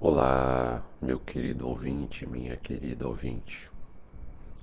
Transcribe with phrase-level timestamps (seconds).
[0.00, 3.68] Olá, meu querido ouvinte, minha querida ouvinte.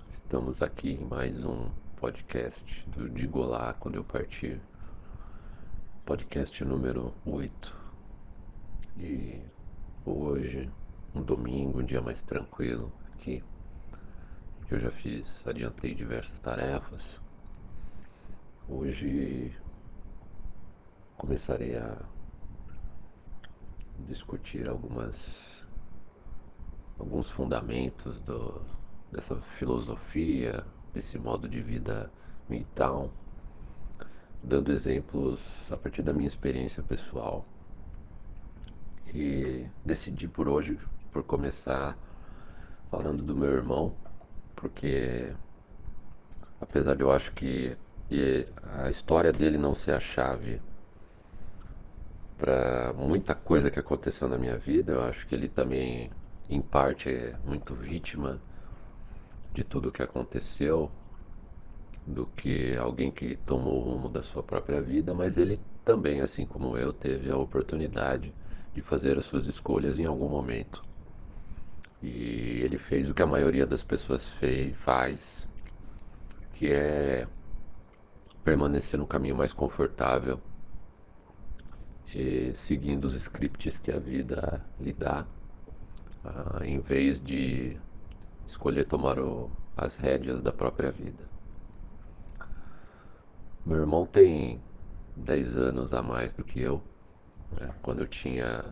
[0.09, 4.61] Estamos aqui em mais um podcast do Digo Olá quando eu partir.
[6.05, 7.75] Podcast número 8.
[8.97, 9.41] E
[10.05, 10.71] hoje,
[11.13, 13.43] um domingo, um dia mais tranquilo aqui.
[14.71, 17.21] Eu já fiz, adiantei diversas tarefas.
[18.69, 19.53] Hoje
[21.17, 22.14] começarei a
[23.99, 25.63] discutir algumas
[26.97, 28.61] alguns fundamentos do,
[29.11, 32.09] dessa filosofia, desse modo de vida
[32.49, 33.09] Midtown,
[34.41, 35.41] dando exemplos
[35.71, 37.45] a partir da minha experiência pessoal.
[39.13, 40.79] E decidi por hoje,
[41.11, 41.97] por começar
[42.89, 43.93] falando do meu irmão,
[44.55, 45.33] porque
[46.59, 47.77] apesar de eu acho que
[48.77, 50.61] a história dele não ser a chave
[52.37, 54.93] para muita coisa que aconteceu na minha vida.
[54.93, 56.11] Eu acho que ele também,
[56.49, 58.41] em parte, é muito vítima
[59.53, 60.91] de tudo o que aconteceu,
[62.05, 66.45] do que alguém que tomou o rumo da sua própria vida, mas ele também, assim
[66.45, 68.33] como eu, teve a oportunidade
[68.73, 70.83] de fazer as suas escolhas em algum momento.
[72.03, 75.47] E ele fez o que a maioria das pessoas fez, faz,
[76.53, 77.25] que é
[78.43, 80.39] permanecer no caminho mais confortável
[82.53, 85.25] seguindo os scripts que a vida lhe dá,
[86.23, 87.77] uh, em vez de
[88.45, 91.23] escolher tomar o, as rédeas da própria vida.
[93.65, 94.61] Meu irmão tem
[95.15, 96.81] 10 anos a mais do que eu.
[97.59, 97.73] Né?
[97.81, 98.63] Quando eu tinha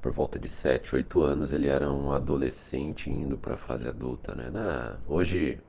[0.00, 4.34] por volta de 7, 8 anos, ele era um adolescente indo para a fase adulta.
[4.34, 4.48] Né?
[4.50, 5.60] Na, hoje,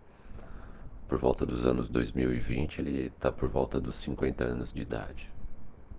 [1.07, 5.30] por volta dos anos 2020, ele está por volta dos 50 anos de idade.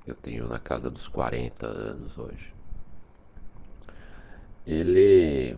[0.06, 2.52] Eu tenho na casa dos 40 anos hoje.
[4.66, 5.56] Ele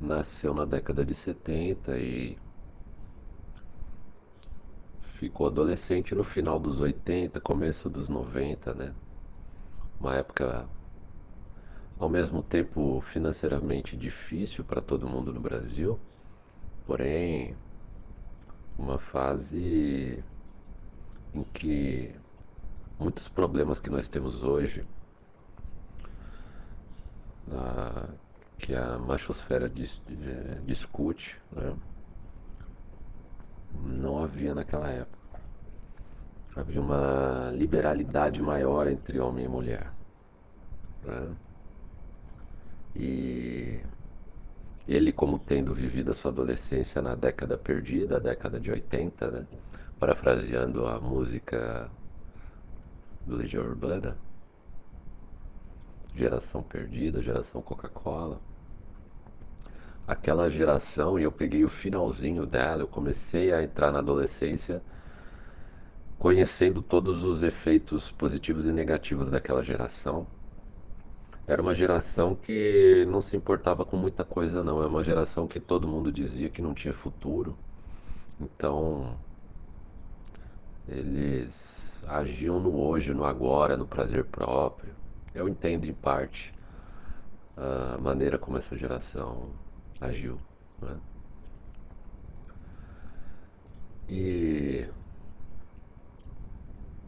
[0.00, 2.36] nasceu na década de 70 e
[5.18, 8.94] ficou adolescente no final dos 80, começo dos 90, né?
[10.00, 10.68] Uma época
[11.98, 15.98] ao mesmo tempo financeiramente difícil para todo mundo no Brasil,
[16.84, 17.54] porém
[18.76, 20.24] uma fase
[21.34, 22.14] em que
[22.98, 24.84] muitos problemas que nós temos hoje,
[27.50, 28.08] ah,
[28.58, 31.74] que a machosfera dis, eh, discute, né,
[33.74, 35.18] não havia naquela época.
[36.54, 39.90] Havia uma liberalidade maior entre homem e mulher.
[41.02, 41.34] Né?
[42.94, 43.80] E
[44.86, 49.46] ele, como tendo vivido a sua adolescência na década perdida, a década de 80, né?
[50.02, 51.88] Parafraseando a música
[53.24, 54.16] do Legião Urbana,
[56.12, 58.40] geração perdida, geração Coca-Cola.
[60.04, 64.82] Aquela geração, e eu peguei o finalzinho dela, eu comecei a entrar na adolescência
[66.18, 70.26] conhecendo todos os efeitos positivos e negativos daquela geração.
[71.46, 74.82] Era uma geração que não se importava com muita coisa, não.
[74.82, 77.56] É uma geração que todo mundo dizia que não tinha futuro.
[78.40, 79.16] Então,
[80.88, 84.92] eles agiam no hoje, no agora, no prazer próprio.
[85.34, 86.52] Eu entendo em parte
[87.56, 89.50] a maneira como essa geração
[90.00, 90.38] agiu.
[90.80, 90.96] Né?
[94.08, 94.88] E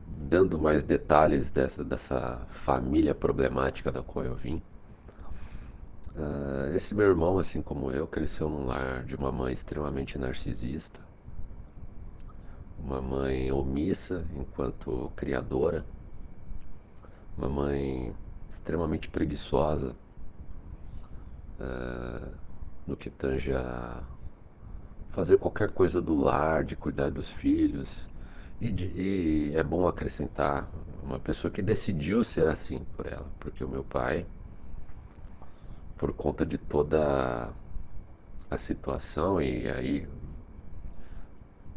[0.07, 4.63] dando mais detalhes dessa, dessa família problemática da qual eu vim.
[6.15, 11.01] Uh, esse meu irmão, assim como eu, cresceu num lar de uma mãe extremamente narcisista
[12.85, 15.85] uma mãe omissa enquanto criadora,
[17.37, 18.15] uma mãe
[18.49, 19.97] extremamente preguiçosa
[21.59, 22.31] uh,
[22.87, 24.03] no que tange a
[25.11, 27.89] fazer qualquer coisa do lar, de cuidar dos filhos.
[28.61, 30.69] E, de, e é bom acrescentar
[31.03, 34.27] uma pessoa que decidiu ser assim por ela, porque o meu pai,
[35.97, 37.51] por conta de toda
[38.51, 40.09] a situação, e aí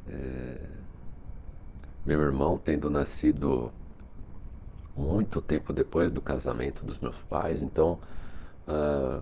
[0.08, 0.78] é,
[2.08, 3.70] meu irmão tendo nascido
[4.96, 8.00] muito tempo depois do casamento dos meus pais, então
[8.66, 9.22] uh,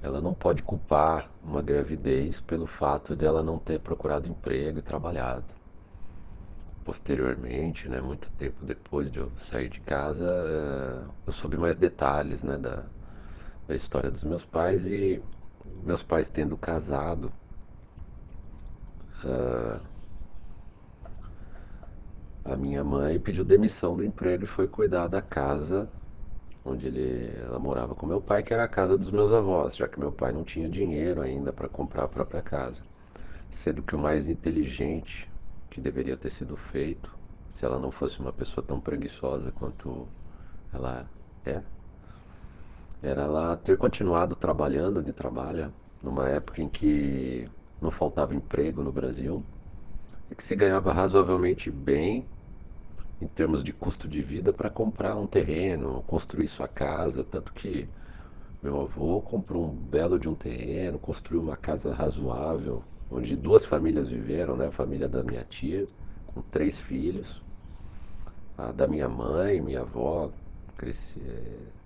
[0.00, 4.82] ela não pode culpar uma gravidez pelo fato de ela não ter procurado emprego e
[4.82, 5.44] trabalhado.
[6.86, 12.42] Posteriormente, né, muito tempo depois de eu sair de casa, uh, eu soube mais detalhes
[12.42, 12.82] né, da,
[13.68, 15.22] da história dos meus pais e
[15.84, 17.30] meus pais tendo casado.
[19.22, 19.91] Uh,
[22.44, 25.88] a minha mãe pediu demissão do emprego e foi cuidar da casa
[26.64, 29.88] onde ele, ela morava com meu pai, que era a casa dos meus avós, já
[29.88, 32.80] que meu pai não tinha dinheiro ainda para comprar a própria casa.
[33.50, 35.30] Sendo que o mais inteligente
[35.70, 37.14] que deveria ter sido feito,
[37.48, 40.06] se ela não fosse uma pessoa tão preguiçosa quanto
[40.72, 41.06] ela
[41.44, 41.60] é,
[43.02, 45.72] era ela ter continuado trabalhando onde trabalha,
[46.02, 47.48] numa época em que
[47.80, 49.42] não faltava emprego no Brasil,
[50.30, 52.26] e que se ganhava razoavelmente bem
[53.22, 57.88] em termos de custo de vida para comprar um terreno, construir sua casa, tanto que
[58.60, 64.08] meu avô comprou um belo de um terreno, construiu uma casa razoável, onde duas famílias
[64.08, 64.66] viveram, né?
[64.66, 65.86] A família da minha tia,
[66.26, 67.40] com três filhos,
[68.58, 70.30] a da minha mãe, minha avó,
[70.76, 71.20] cresci,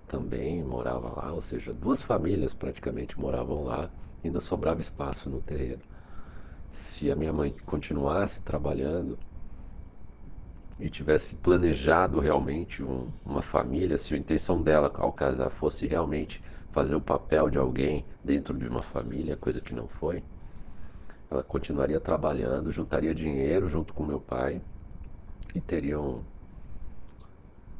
[0.07, 3.91] também morava lá, ou seja, duas famílias praticamente moravam lá,
[4.23, 5.81] ainda sobrava espaço no terreno.
[6.71, 9.19] Se a minha mãe continuasse trabalhando,
[10.79, 16.43] e tivesse planejado realmente um, uma família, se a intenção dela ao casar fosse realmente
[16.71, 20.23] fazer o papel de alguém dentro de uma família, coisa que não foi,
[21.29, 24.61] ela continuaria trabalhando, juntaria dinheiro junto com meu pai
[25.55, 26.23] e teriam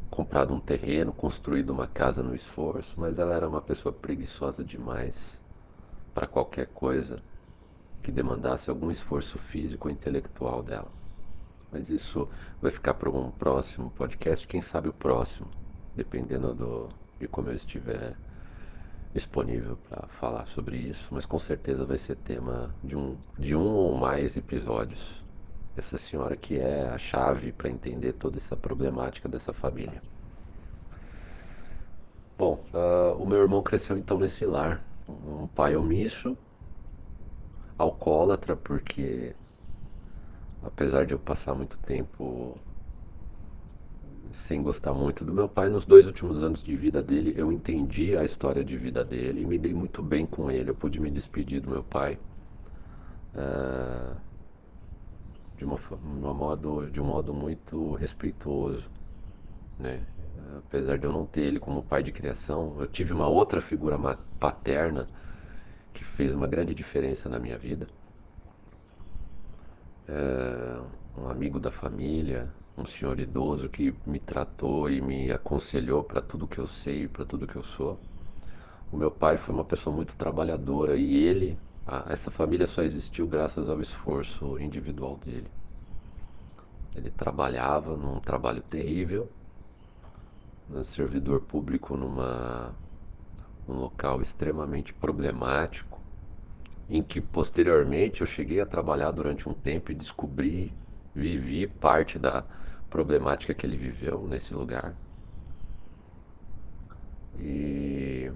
[0.10, 5.40] comprado um terreno, construído uma casa no esforço, mas ela era uma pessoa preguiçosa demais
[6.14, 7.22] para qualquer coisa
[8.02, 10.92] que demandasse algum esforço físico ou intelectual dela.
[11.72, 12.28] Mas isso
[12.62, 15.48] vai ficar para um próximo podcast, quem sabe o próximo,
[15.96, 18.16] dependendo do, de como eu estiver
[19.14, 21.08] disponível para falar sobre isso.
[21.12, 25.24] Mas com certeza vai ser tema de um, de um ou mais episódios.
[25.76, 30.02] Essa senhora que é a chave para entender toda essa problemática dessa família.
[32.38, 34.84] Bom, uh, o meu irmão cresceu então nesse lar.
[35.08, 36.38] Um pai omisso,
[37.78, 39.36] alcoólatra, porque
[40.68, 42.58] apesar de eu passar muito tempo
[44.34, 48.16] sem gostar muito do meu pai, nos dois últimos anos de vida dele, eu entendi
[48.16, 50.70] a história de vida dele e me dei muito bem com ele.
[50.70, 52.20] Eu pude me despedir do meu pai
[53.34, 54.16] uh,
[55.58, 58.90] de, uma, uma modo, de um modo muito respeitoso.
[59.80, 60.04] Né?
[60.58, 63.98] Apesar de eu não ter ele como pai de criação, eu tive uma outra figura
[64.40, 65.08] paterna
[65.94, 67.88] que fez uma grande diferença na minha vida
[70.08, 70.80] é,
[71.18, 76.48] um amigo da família, um senhor idoso que me tratou e me aconselhou para tudo
[76.48, 78.00] que eu sei, para tudo que eu sou.
[78.92, 81.58] O meu pai foi uma pessoa muito trabalhadora e ele,
[82.10, 85.48] essa família só existiu graças ao esforço individual dele.
[86.96, 89.30] Ele trabalhava num trabalho terrível,
[90.70, 92.74] no servidor público numa
[93.68, 95.87] um local extremamente problemático
[96.90, 100.74] em que posteriormente eu cheguei a trabalhar durante um tempo e descobri,
[101.14, 102.44] vivi parte da
[102.90, 104.96] problemática que ele viveu nesse lugar.
[107.40, 108.32] E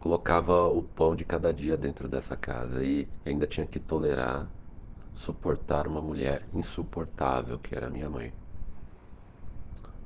[0.00, 4.48] colocava o pão de cada dia dentro dessa casa e ainda tinha que tolerar,
[5.14, 8.32] suportar uma mulher insuportável que era minha mãe.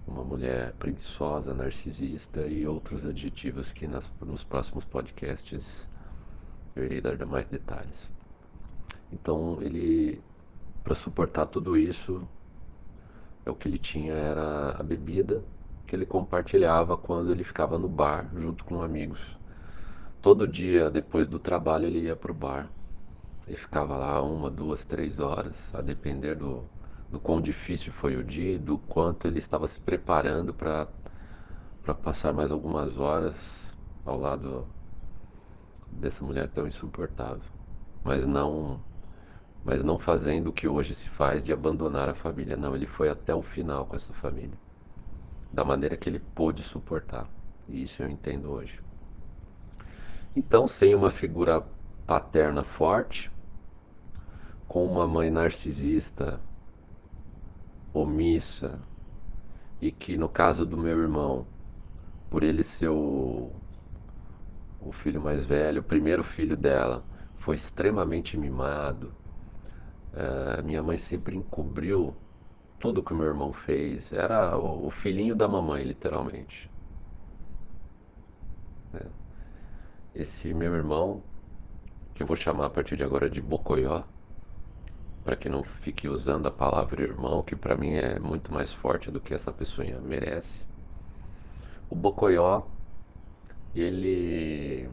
[0.07, 5.89] Uma mulher preguiçosa, narcisista e outros adjetivos que nas, nos próximos podcasts
[6.75, 8.11] eu irei dar mais detalhes.
[9.13, 10.21] Então ele,
[10.83, 12.27] para suportar tudo isso,
[13.47, 15.43] é o que ele tinha era a bebida
[15.87, 19.21] que ele compartilhava quando ele ficava no bar junto com amigos.
[20.21, 22.69] Todo dia depois do trabalho ele ia para o bar.
[23.47, 26.65] Ele ficava lá uma, duas, três horas, a depender do,
[27.11, 30.89] do quão difícil foi o dia e do quanto ele estava se preparando para
[32.03, 33.37] passar mais algumas horas
[34.07, 34.67] ao lado
[35.95, 37.43] dessa mulher tão insuportável,
[38.03, 38.81] mas não
[39.65, 42.55] mas não fazendo o que hoje se faz de abandonar a família.
[42.55, 44.59] Não, ele foi até o final com essa família,
[45.51, 47.27] da maneira que ele pôde suportar.
[47.67, 48.79] E isso eu entendo hoje.
[50.37, 51.65] Então, sem uma figura
[52.07, 53.33] paterna forte,
[54.69, 56.41] com uma mãe narcisista,
[57.93, 58.79] omissa,
[59.81, 61.47] e que no caso do meu irmão,
[62.29, 63.51] por ele ser o
[64.85, 67.05] o filho mais velho, o primeiro filho dela,
[67.39, 69.13] foi extremamente mimado.
[70.13, 72.15] Uh, minha mãe sempre encobriu
[72.79, 74.13] tudo que meu irmão fez.
[74.13, 76.71] Era o, o filhinho da mamãe, literalmente.
[78.95, 79.07] É.
[80.15, 81.23] Esse meu irmão,
[82.15, 84.05] que eu vou chamar a partir de agora de Bocoió,
[85.25, 89.11] para que não fique usando a palavra irmão, que para mim é muito mais forte
[89.11, 90.67] do que essa pessoa merece.
[91.89, 92.63] O Bocoió
[93.81, 94.89] ele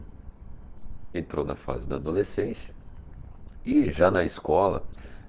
[1.14, 2.74] entrou na fase da adolescência
[3.64, 4.84] e já na escola,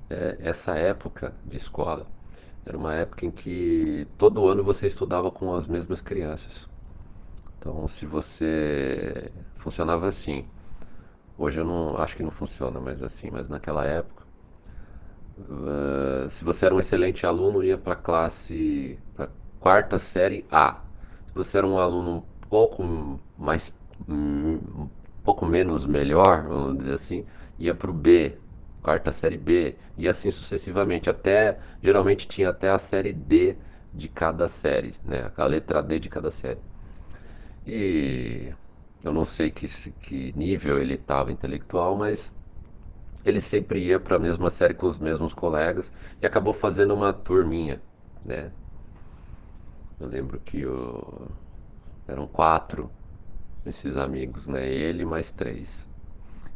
[0.10, 2.08] é, essa época de escola
[2.66, 6.68] era uma época em que todo ano você estudava com as mesmas crianças.
[7.60, 10.46] Então, se você funcionava assim,
[11.38, 14.24] hoje eu não acho que não funciona mais assim, mas naquela época,
[15.40, 19.30] uh, se você era um excelente aluno, ia para a classe, para
[19.60, 20.82] quarta série A.
[21.28, 23.74] Se você era um aluno pouco mais,
[24.08, 24.88] um
[25.24, 27.26] pouco menos melhor, vamos dizer assim,
[27.58, 28.38] ia para o B,
[28.84, 31.10] quarta série B, e assim sucessivamente.
[31.10, 33.56] Até, geralmente tinha até a série D
[33.92, 35.32] de cada série, né?
[35.36, 36.60] A letra D de cada série.
[37.66, 38.54] E
[39.04, 39.68] eu não sei que,
[40.02, 42.32] que nível ele estava intelectual, mas
[43.26, 45.92] ele sempre ia para a mesma série com os mesmos colegas
[46.22, 47.82] e acabou fazendo uma turminha,
[48.24, 48.52] né?
[50.00, 51.32] Eu lembro que eu...
[52.08, 52.90] eram quatro
[53.66, 54.68] esses amigos, né?
[54.68, 55.88] Ele mais três.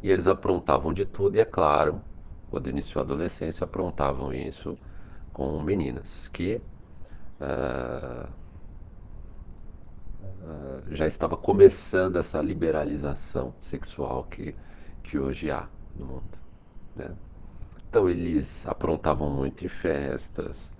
[0.02, 2.00] E eles aprontavam de tudo, e é claro,
[2.50, 4.78] quando iniciou a adolescência, aprontavam isso
[5.32, 6.60] com meninas que
[7.40, 8.28] uh,
[10.42, 14.54] uh, já estava começando essa liberalização sexual que,
[15.02, 16.38] que hoje há no mundo.
[16.94, 17.10] Né?
[17.88, 20.72] Então eles aprontavam muito em festas,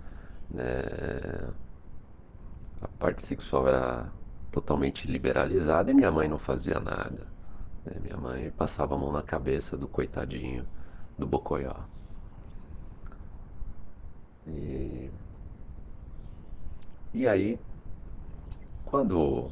[0.49, 1.49] né?
[2.81, 4.11] a parte sexual era
[4.51, 7.27] totalmente liberalizada e minha mãe não fazia nada.
[7.85, 7.93] Né?
[8.01, 10.65] Minha mãe passava a mão na cabeça do coitadinho
[11.17, 11.75] do Bocoió.
[14.47, 15.11] E,
[17.13, 17.59] e aí,
[18.85, 19.51] quando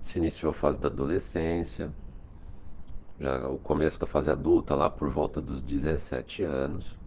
[0.00, 1.90] se iniciou a fase da adolescência,
[3.18, 6.98] já o começo da fase adulta, lá por volta dos 17 anos,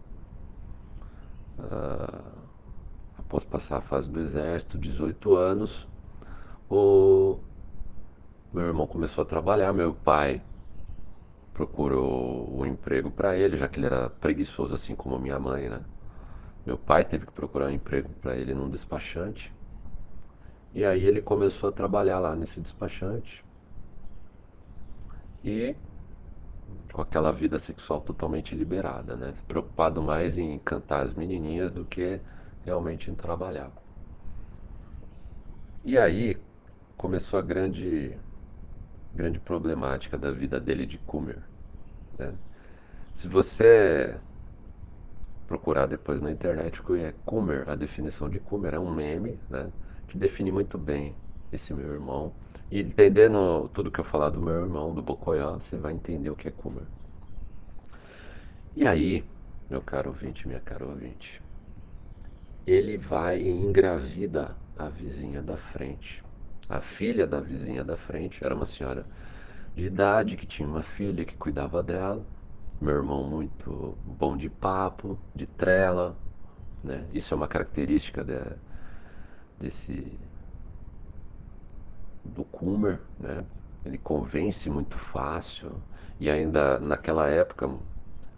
[1.58, 2.24] uh,
[3.18, 5.86] após passar a fase do exército, 18 anos,
[6.70, 7.38] o
[8.52, 10.42] meu irmão começou a trabalhar, meu pai
[11.52, 15.80] procurou um emprego para ele, já que ele era preguiçoso assim como minha mãe, né?
[16.64, 19.52] Meu pai teve que procurar um emprego para ele num despachante.
[20.74, 23.44] E aí ele começou a trabalhar lá nesse despachante.
[25.42, 25.74] E
[26.92, 29.32] com aquela vida sexual totalmente liberada, né?
[29.46, 32.20] Preocupado mais em cantar as menininhas do que
[32.64, 33.70] realmente em trabalhar.
[35.84, 36.36] E aí
[36.98, 38.18] começou a grande
[39.14, 41.38] grande problemática da vida dele de Kummer.
[42.18, 42.34] Né?
[43.12, 44.16] Se você
[45.46, 49.38] procurar depois na internet o que é Kummer, a definição de Kummer é um meme
[49.48, 49.70] né,
[50.08, 51.14] que define muito bem
[51.52, 52.32] esse meu irmão.
[52.70, 56.36] E entendendo tudo que eu falar do meu irmão, do Bocoyó, você vai entender o
[56.36, 56.84] que é Kummer.
[58.76, 59.24] E aí,
[59.70, 61.42] meu caro ouvinte, minha cara ouvinte,
[62.66, 66.22] ele vai e engravida a vizinha da frente
[66.68, 69.06] a filha da vizinha da frente era uma senhora
[69.74, 72.24] de idade que tinha uma filha que cuidava dela.
[72.80, 76.16] Meu irmão muito bom de papo, de trela,
[76.84, 77.06] né?
[77.12, 78.38] Isso é uma característica de,
[79.58, 80.18] desse
[82.24, 83.44] do Kummer, né?
[83.84, 85.72] Ele convence muito fácil
[86.20, 87.70] e ainda naquela época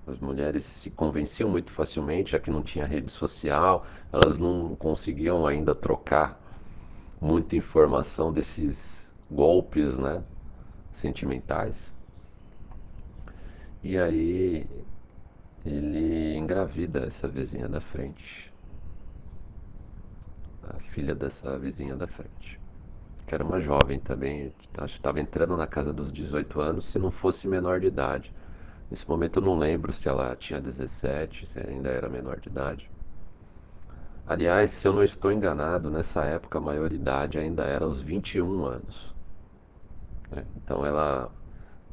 [0.07, 5.47] as mulheres se convenciam muito facilmente, já que não tinha rede social, elas não conseguiam
[5.47, 6.41] ainda trocar
[7.21, 10.23] muita informação desses golpes, né,
[10.91, 11.93] sentimentais.
[13.83, 14.67] E aí
[15.65, 18.53] ele engravida essa vizinha da frente.
[20.63, 22.59] A filha dessa vizinha da frente.
[23.27, 26.99] Que era uma jovem também, acho que estava entrando na casa dos 18 anos, se
[26.99, 28.33] não fosse menor de idade.
[28.91, 32.91] Nesse momento eu não lembro se ela tinha 17, se ainda era menor de idade.
[34.31, 39.13] Aliás, se eu não estou enganado, nessa época a maioridade ainda era aos 21 anos.
[40.31, 40.45] Né?
[40.57, 41.33] Então ela,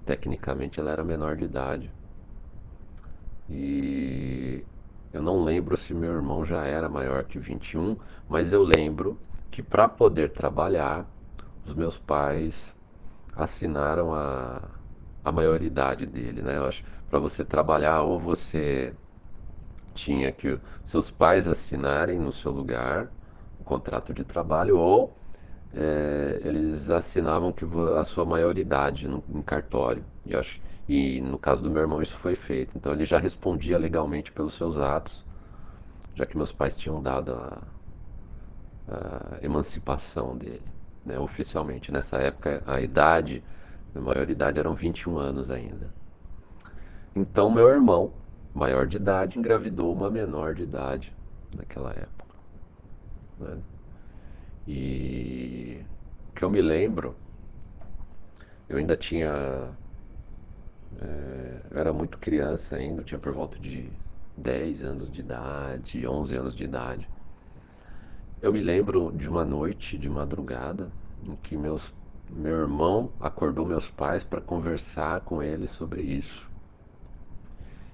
[0.05, 1.91] tecnicamente, ela era menor de idade.
[3.49, 4.63] E
[5.11, 7.97] eu não lembro se meu irmão já era maior que 21,
[8.29, 9.17] mas eu lembro
[9.49, 11.07] que para poder trabalhar,
[11.65, 12.75] os meus pais
[13.35, 14.61] assinaram a,
[15.25, 16.57] a maioridade dele, né?
[16.57, 18.93] Eu acho para você trabalhar ou você
[19.97, 23.11] tinha que seus pais assinarem no seu lugar
[23.59, 25.17] o contrato de trabalho ou
[25.73, 27.65] é, eles assinavam que
[27.97, 30.03] a sua maioridade no, em cartório.
[30.25, 32.77] E, acho, e no caso do meu irmão isso foi feito.
[32.77, 35.25] Então ele já respondia legalmente pelos seus atos,
[36.15, 37.61] já que meus pais tinham dado a,
[38.87, 40.63] a emancipação dele,
[41.05, 41.91] né, oficialmente.
[41.91, 43.43] Nessa época a idade,
[43.95, 45.91] a maioridade eram 21 anos ainda.
[47.15, 48.13] Então meu irmão
[48.57, 51.13] maior de idade engravidou uma menor de idade
[51.55, 52.35] naquela época.
[53.39, 53.57] Né?
[54.67, 55.81] E
[56.35, 57.15] que eu me lembro,
[58.67, 59.71] eu ainda tinha.
[60.99, 63.89] É, eu era muito criança ainda, tinha por volta de
[64.35, 67.09] 10 anos de idade, 11 anos de idade.
[68.41, 70.91] eu me lembro de uma noite de madrugada
[71.23, 71.93] em que meus,
[72.29, 76.46] meu irmão acordou meus pais para conversar com eles sobre isso.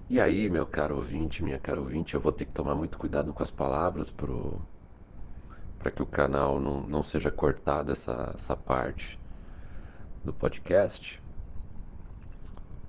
[0.10, 3.34] E aí, meu caro ouvinte, minha cara ouvinte, eu vou ter que tomar muito cuidado
[3.34, 4.12] com as palavras
[5.80, 9.18] para que o canal não, não seja cortado essa, essa parte
[10.24, 11.22] do podcast.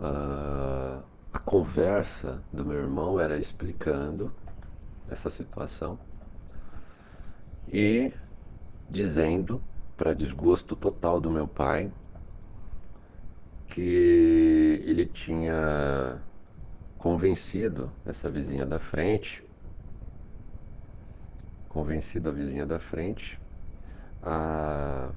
[0.00, 1.02] Uh,
[1.32, 4.32] a conversa do meu irmão era explicando
[5.08, 5.98] essa situação
[7.68, 8.12] e
[8.90, 9.62] dizendo,
[9.96, 11.90] para desgosto total do meu pai,
[13.68, 16.20] que ele tinha
[17.04, 19.44] convencido essa vizinha da frente,
[21.68, 23.38] convencido a vizinha da frente
[24.22, 25.10] a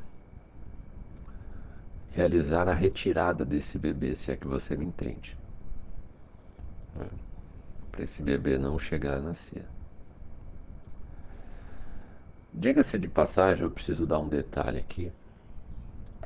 [2.12, 5.38] realizar a retirada desse bebê, se é que você me entende.
[7.00, 7.06] É.
[7.89, 9.63] Para esse bebê não chegar a nascer.
[12.53, 15.10] Diga-se de passagem, eu preciso dar um detalhe aqui.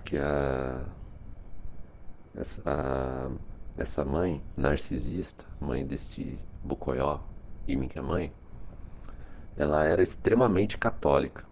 [0.06, 0.84] Que a,
[2.36, 3.30] essa,
[3.82, 7.20] essa mãe narcisista, mãe deste Bucoió
[7.68, 8.32] e minha mãe,
[9.58, 11.44] ela era extremamente católica.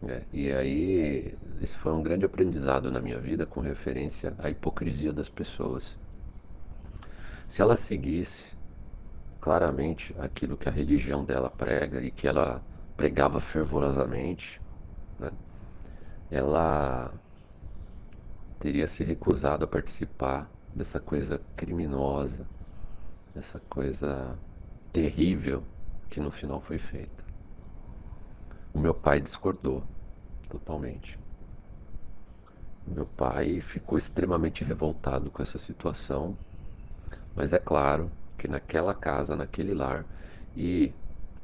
[0.00, 0.22] Né?
[0.32, 5.28] E aí, isso foi um grande aprendizado na minha vida com referência à hipocrisia das
[5.28, 5.98] pessoas.
[7.46, 8.44] Se ela seguisse
[9.40, 12.62] claramente aquilo que a religião dela prega e que ela
[12.96, 14.60] pregava fervorosamente,
[15.18, 15.30] né?
[16.30, 17.12] ela
[18.58, 22.46] teria se recusado a participar dessa coisa criminosa,
[23.34, 24.36] dessa coisa
[24.92, 25.62] terrível
[26.10, 27.24] que no final foi feita.
[28.72, 29.82] O meu pai discordou
[30.48, 31.18] totalmente.
[32.86, 36.36] Meu pai ficou extremamente revoltado com essa situação,
[37.34, 40.04] mas é claro que naquela casa, naquele lar,
[40.56, 40.92] e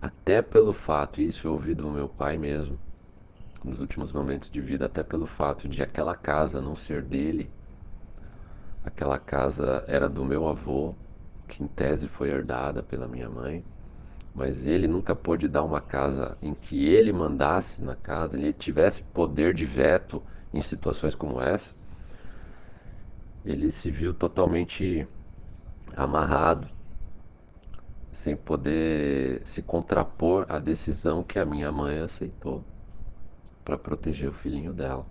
[0.03, 2.79] até pelo fato, isso eu ouvi do meu pai mesmo,
[3.65, 7.51] nos últimos momentos de vida, até pelo fato de aquela casa não ser dele,
[8.85, 10.95] Aquela casa era do meu avô,
[11.47, 13.63] que em tese foi herdada pela minha mãe,
[14.35, 19.03] mas ele nunca pôde dar uma casa em que ele mandasse na casa, ele tivesse
[19.03, 21.75] poder de veto em situações como essa.
[23.45, 25.07] Ele se viu totalmente
[25.97, 26.69] amarrado,
[28.13, 32.65] sem poder se contrapor à decisão que a minha mãe aceitou
[33.65, 35.07] para proteger o filhinho dela.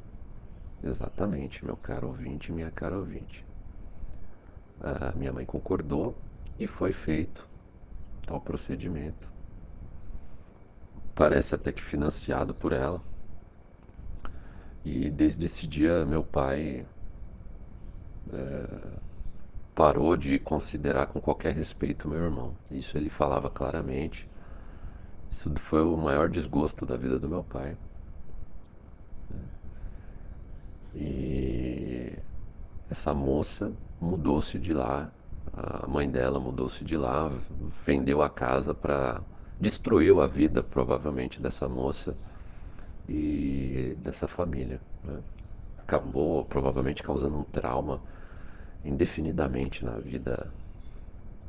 [0.83, 3.48] Exatamente, meu caro ouvinte, minha cara ouvinte.
[4.81, 6.15] A minha mãe concordou
[6.57, 7.47] e foi feito
[8.25, 9.27] tal procedimento.
[11.15, 13.01] Parece até que financiado por ela.
[14.85, 16.85] E desde esse dia meu pai
[18.31, 18.99] é,
[19.75, 22.53] parou de considerar com qualquer respeito meu irmão.
[22.71, 24.29] Isso ele falava claramente.
[25.31, 27.77] Isso foi o maior desgosto da vida do meu pai.
[30.93, 31.18] E
[32.89, 33.71] essa moça
[34.01, 35.11] mudou-se de lá.
[35.53, 37.31] A mãe dela mudou-se de lá,
[37.85, 39.21] vendeu a casa para
[39.59, 42.15] destruiu a vida provavelmente dessa moça
[43.07, 44.79] e dessa família.
[45.03, 45.19] Né?
[45.77, 48.01] Acabou provavelmente causando um trauma
[48.85, 50.51] indefinidamente na vida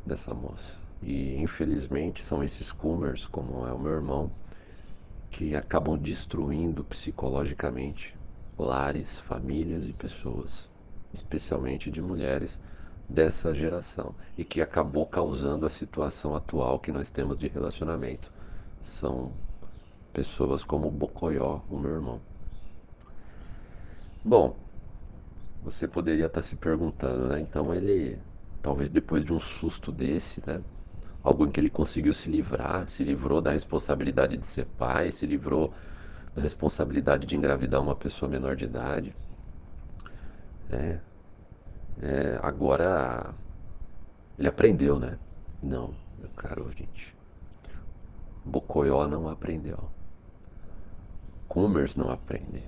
[0.05, 0.79] dessa moça.
[1.03, 4.31] E infelizmente são esses coomers, como é o meu irmão,
[5.31, 8.17] que acabam destruindo psicologicamente
[8.59, 10.69] lares, famílias e pessoas
[11.13, 12.59] especialmente de mulheres
[13.09, 18.31] dessa geração e que acabou causando a situação atual que nós temos de relacionamento.
[18.83, 19.33] São
[20.13, 22.21] pessoas como o Bocoió, o meu irmão.
[24.25, 24.57] Bom,
[25.63, 27.41] você poderia estar se perguntando, né?
[27.41, 28.19] Então ele,
[28.63, 30.61] talvez depois de um susto desse, né?
[31.23, 35.27] Algo em que ele conseguiu se livrar, se livrou da responsabilidade de ser pai, se
[35.27, 35.73] livrou
[36.35, 39.15] da responsabilidade de engravidar uma pessoa menor de idade.
[40.73, 40.99] É,
[42.03, 43.35] é, agora
[44.39, 45.19] ele aprendeu, né?
[45.63, 47.15] Não, meu caro ouvinte.
[48.45, 49.91] Bocoió não aprendeu.
[51.49, 52.63] Commerce não aprende.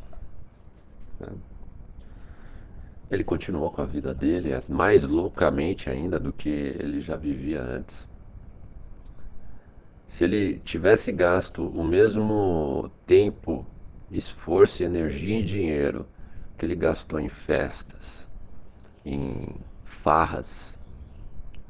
[1.18, 1.28] Né?
[3.10, 7.62] Ele continuou com a vida dele é mais loucamente ainda do que ele já vivia
[7.62, 8.08] antes.
[10.06, 13.64] Se ele tivesse gasto o mesmo tempo,
[14.10, 16.06] esforço, energia e dinheiro
[16.62, 18.30] que ele gastou em festas,
[19.04, 19.48] em
[19.84, 20.78] farras,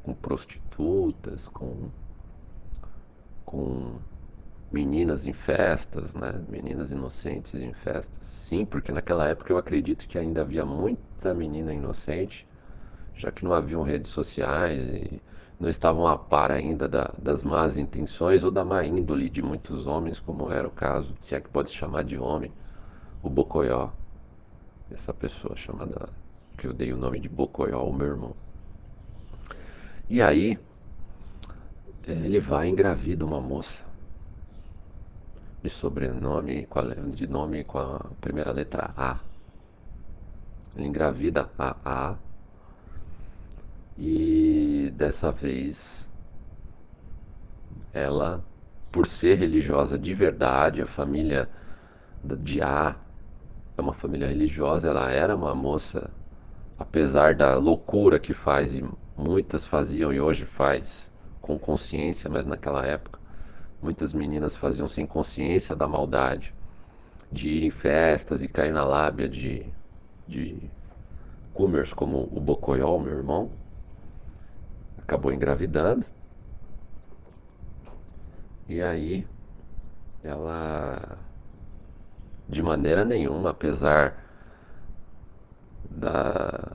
[0.03, 1.89] com prostitutas, com,
[3.45, 3.97] com
[4.71, 6.35] meninas em festas, né?
[6.49, 8.21] Meninas inocentes em festas.
[8.27, 12.47] Sim, porque naquela época eu acredito que ainda havia muita menina inocente,
[13.17, 15.23] já que não haviam redes sociais e
[15.61, 19.87] não estavam a par ainda da, das más intenções ou da má índole de muitos
[19.87, 22.53] homens, como era o caso, se é que pode chamar de homem,
[23.23, 23.91] o Bocoió,
[24.95, 26.09] essa pessoa chamada,
[26.57, 28.35] que eu dei o nome de Bocoió, o meu irmão.
[30.09, 30.59] E aí,
[32.07, 33.85] ele vai e engravida uma moça
[35.63, 36.67] de sobrenome,
[37.15, 39.21] de nome com a primeira letra A.
[40.77, 42.17] Ele engravida a A
[43.97, 46.11] e dessa vez
[47.93, 48.43] ela,
[48.91, 51.49] por ser religiosa de verdade, a família
[52.25, 52.97] de A
[53.77, 56.11] é uma família religiosa, ela era uma moça,
[56.79, 58.85] apesar da loucura que faz e
[59.17, 63.21] muitas faziam e hoje faz com consciência, mas naquela época
[63.83, 66.55] muitas meninas faziam sem consciência da maldade,
[67.31, 69.67] de ir em festas e cair na lábia de,
[70.29, 70.71] de
[71.53, 73.51] Kumers como o Bocoyol, meu irmão,
[74.99, 76.07] acabou engravidando.
[78.69, 79.27] E aí
[80.23, 81.19] ela
[82.49, 84.17] de maneira nenhuma, apesar
[85.91, 86.73] da,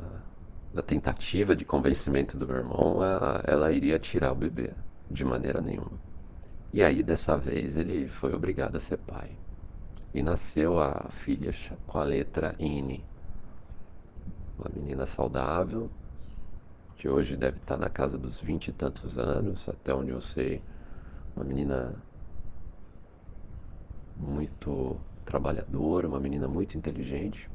[0.74, 4.72] da tentativa de convencimento do meu irmão, ela, ela iria tirar o bebê,
[5.10, 6.00] de maneira nenhuma.
[6.74, 9.32] E aí dessa vez ele foi obrigado a ser pai.
[10.14, 11.54] E nasceu a filha
[11.86, 13.04] com a letra N.
[14.58, 15.90] Uma menina saudável,
[16.96, 20.62] que hoje deve estar na casa dos vinte e tantos anos, até onde eu sei.
[21.36, 21.94] Uma menina
[24.16, 27.50] muito trabalhadora, uma menina muito inteligente.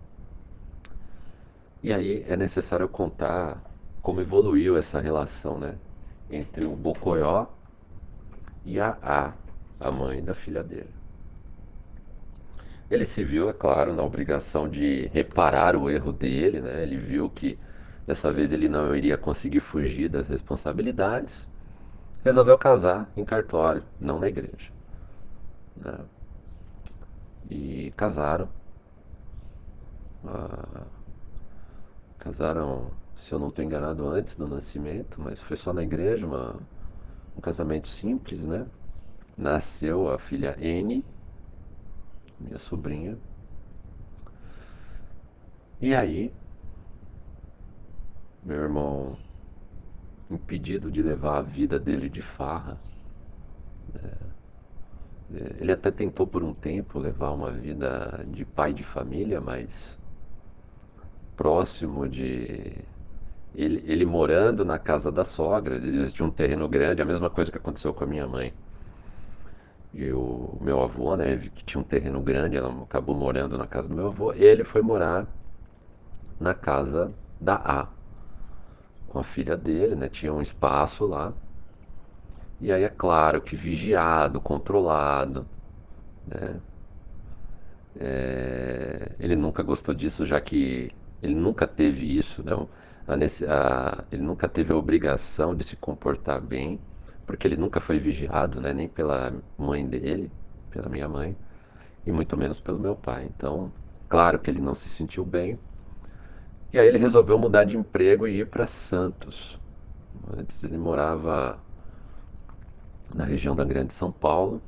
[1.83, 3.61] E aí é necessário contar
[4.01, 5.75] como evoluiu essa relação, né?
[6.31, 7.47] Entre o Bocoió
[8.65, 9.33] e a A,
[9.81, 10.91] a mãe da filha dele.
[12.91, 16.83] Ele se viu, é claro, na obrigação de reparar o erro dele, né?
[16.83, 17.59] Ele viu que
[18.07, 21.49] Dessa vez ele não iria conseguir fugir das responsabilidades.
[22.25, 24.73] Resolveu casar em cartório, não na igreja.
[25.77, 25.99] Né?
[27.53, 28.49] E casaram.
[30.25, 30.87] Ah,
[32.19, 36.57] casaram, se eu não estou enganado, antes do nascimento, mas foi só na igreja, uma,
[37.37, 38.67] um casamento simples, né?
[39.37, 41.05] Nasceu a filha N,
[42.41, 43.19] minha sobrinha.
[45.79, 46.33] E aí,
[48.43, 49.19] meu irmão
[50.31, 52.79] impedido de levar a vida dele de farra.
[53.95, 54.32] É, é,
[55.61, 59.99] ele até tentou por um tempo levar uma vida de pai de família, mas
[61.37, 62.73] próximo de.
[63.55, 67.59] Ele, ele morando na casa da sogra, existia um terreno grande, a mesma coisa que
[67.59, 68.53] aconteceu com a minha mãe.
[69.93, 73.89] E o meu avô, né, que tinha um terreno grande, ela acabou morando na casa
[73.89, 75.27] do meu avô, ele foi morar
[76.41, 77.89] na casa da A,
[79.09, 80.09] com a filha dele, né?
[80.09, 81.33] Tinha um espaço lá.
[82.63, 85.45] E aí é claro que vigiado, controlado,
[86.27, 86.61] né?
[87.99, 92.53] É, ele nunca gostou disso, já que ele nunca teve isso, né?
[93.09, 96.81] A, a, ele nunca teve a obrigação de se comportar bem,
[97.27, 98.73] porque ele nunca foi vigiado, né?
[98.73, 100.31] Nem pela mãe dele,
[100.71, 101.37] pela minha mãe,
[102.07, 103.29] e muito menos pelo meu pai.
[103.37, 103.73] Então,
[104.09, 105.59] claro que ele não se sentiu bem,
[106.73, 109.61] e aí ele resolveu mudar de emprego e ir para Santos.
[110.39, 111.59] Antes ele morava
[113.15, 114.61] na região da Grande São Paulo,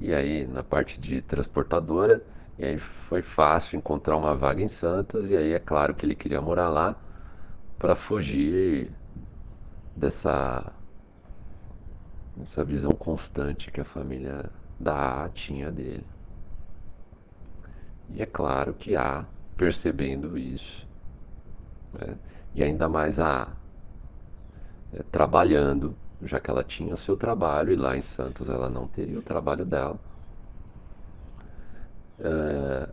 [0.00, 2.22] e aí na parte de transportadora,
[2.58, 6.14] e aí foi fácil encontrar uma vaga em Santos, e aí é claro que ele
[6.14, 6.96] queria morar lá
[7.78, 8.90] para fugir
[9.96, 10.72] dessa
[12.40, 16.06] essa visão constante que a família da A tinha dele.
[18.10, 19.24] E é claro que A,
[19.56, 20.88] percebendo isso,
[21.92, 22.16] né?
[22.54, 23.48] E ainda mais a
[24.92, 28.86] é, trabalhando, já que ela tinha o seu trabalho e lá em Santos ela não
[28.88, 29.98] teria o trabalho dela.
[32.18, 32.88] É,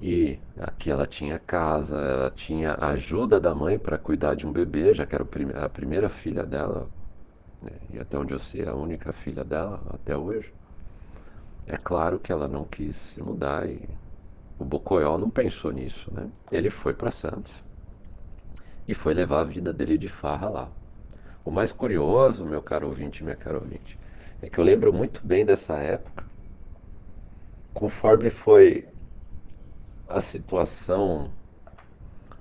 [0.00, 4.94] e aqui ela tinha casa, ela tinha ajuda da mãe para cuidar de um bebê,
[4.94, 5.24] já que era
[5.64, 6.88] a primeira filha dela,
[7.62, 7.72] né?
[7.92, 10.52] e até onde eu sei, a única filha dela até hoje.
[11.66, 13.88] É claro que ela não quis se mudar e
[14.58, 16.30] o Bocoió não pensou nisso, né?
[16.50, 17.52] Ele foi para Santos
[18.86, 20.68] e foi levar a vida dele de farra lá.
[21.44, 23.98] O mais curioso, meu caro ouvinte, minha cara ouvinte,
[24.42, 26.24] é que eu lembro muito bem dessa época,
[27.74, 28.86] conforme foi
[30.08, 31.30] a situação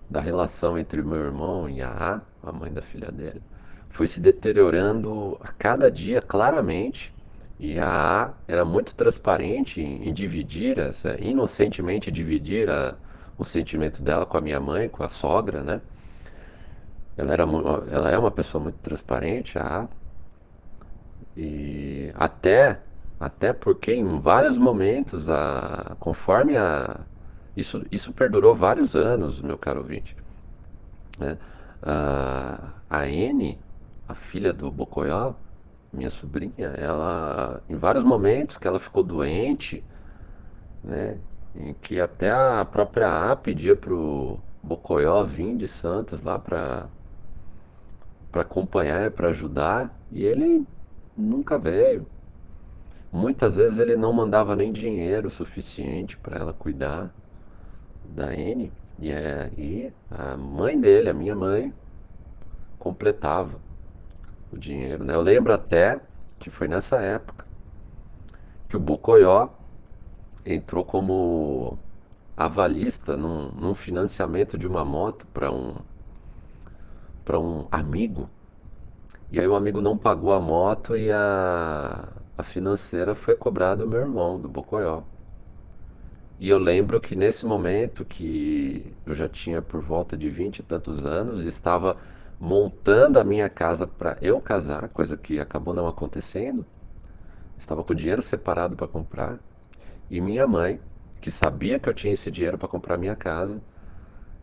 [0.10, 3.42] da relação entre meu irmão e a A, a mãe da filha dele,
[3.90, 7.14] foi se deteriorando a cada dia claramente.
[7.60, 12.96] E a A era muito transparente em, em dividir, essa, inocentemente dividir a,
[13.38, 15.82] o sentimento dela com a minha mãe, com a sogra, né?
[17.20, 17.44] Ela era
[17.92, 19.88] ela é uma pessoa muito transparente, a
[21.36, 22.80] e até
[23.20, 27.02] até porque em vários momentos a conforme a
[27.56, 30.16] isso isso perdurou vários anos, meu caro ouvinte.
[31.18, 31.38] Né?
[31.84, 33.60] A, a N,
[34.08, 35.34] a filha do Bocoió,
[35.92, 39.84] minha sobrinha, ela em vários momentos que ela ficou doente,
[40.84, 41.18] né,
[41.56, 46.88] em que até a própria A pedia pro Bocoió vir de Santos lá para
[48.32, 50.66] para acompanhar, para ajudar, e ele
[51.18, 52.06] nunca veio.
[53.12, 57.14] Muitas vezes ele não mandava nem dinheiro suficiente para ela cuidar
[58.06, 58.72] da N.
[59.00, 61.74] E, aí a mãe dele, a minha mãe,
[62.78, 63.58] completava
[64.52, 65.04] o dinheiro.
[65.04, 65.16] Né?
[65.16, 66.00] Eu lembro até
[66.38, 67.46] que foi nessa época
[68.68, 69.50] que o Bocoió
[70.46, 71.78] entrou como
[72.38, 75.76] avalista num, num financiamento de uma moto para um
[77.30, 78.28] para um amigo.
[79.32, 83.88] E aí o amigo não pagou a moto e a, a financeira foi cobrada do
[83.88, 85.04] meu irmão, do Bocoió.
[86.40, 90.64] E eu lembro que nesse momento que eu já tinha por volta de vinte e
[90.64, 91.98] tantos anos, estava
[92.40, 96.66] montando a minha casa para eu casar, coisa que acabou não acontecendo.
[97.60, 99.38] Estava com dinheiro separado para comprar.
[100.10, 100.80] E minha mãe,
[101.22, 103.62] que sabia que eu tinha esse dinheiro para comprar minha casa,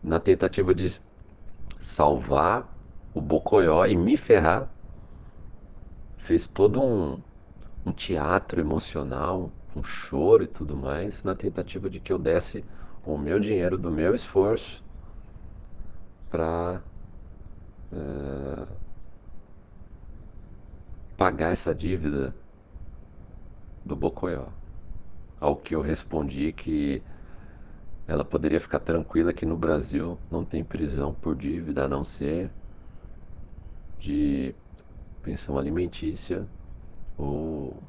[0.01, 1.01] na tentativa de
[1.81, 2.76] salvar
[3.17, 4.69] o Bocoió e me ferrar,
[6.17, 7.19] fez todo um,
[7.83, 12.63] um teatro emocional, um choro e tudo mais, na tentativa de que eu desse
[13.03, 14.83] o meu dinheiro do meu esforço
[16.29, 16.81] para
[17.91, 18.67] é,
[21.17, 22.35] pagar essa dívida
[23.83, 24.45] do Bocoió.
[25.39, 27.01] Ao que eu respondi que
[28.07, 32.51] ela poderia ficar tranquila que no Brasil não tem prisão por dívida a não ser
[33.99, 34.53] de
[35.23, 36.47] pensão alimentícia
[37.17, 37.81] ou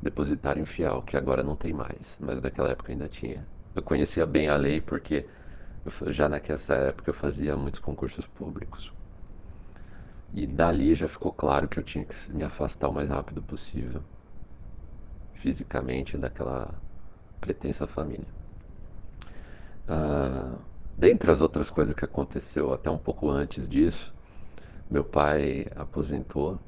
[0.00, 3.46] depositário infiel, que agora não tem mais, mas naquela época ainda tinha.
[3.74, 5.26] Eu conhecia bem a lei porque
[5.84, 6.58] eu, já naquela
[6.88, 8.92] época eu fazia muitos concursos públicos.
[10.34, 14.02] E dali já ficou claro que eu tinha que me afastar o mais rápido possível,
[15.34, 16.74] fisicamente, daquela
[17.40, 18.26] pretensa família.
[19.88, 20.54] Ah,
[20.96, 24.14] dentre as outras coisas que aconteceu até um pouco antes disso,
[24.90, 26.58] meu pai aposentou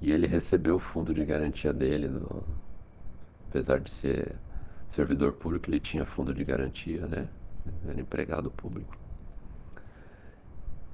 [0.00, 2.42] e ele recebeu o fundo de garantia dele, do,
[3.48, 4.36] apesar de ser
[4.90, 7.28] servidor público, ele tinha fundo de garantia, né?
[7.86, 8.96] Era empregado público.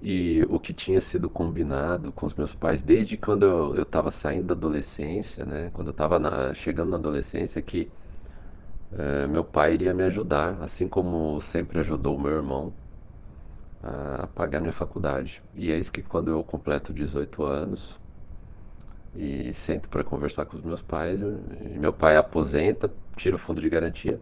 [0.03, 4.49] E o que tinha sido combinado com os meus pais desde quando eu estava saindo
[4.49, 5.71] da adolescência, né?
[5.73, 7.91] Quando eu estava chegando na adolescência, que
[8.93, 12.73] é, meu pai iria me ajudar, assim como sempre ajudou o meu irmão
[13.83, 15.43] a pagar minha faculdade.
[15.55, 17.99] E é isso que quando eu completo 18 anos,
[19.17, 21.21] e sento para conversar com os meus pais.
[21.79, 24.21] meu pai aposenta, tira o fundo de garantia.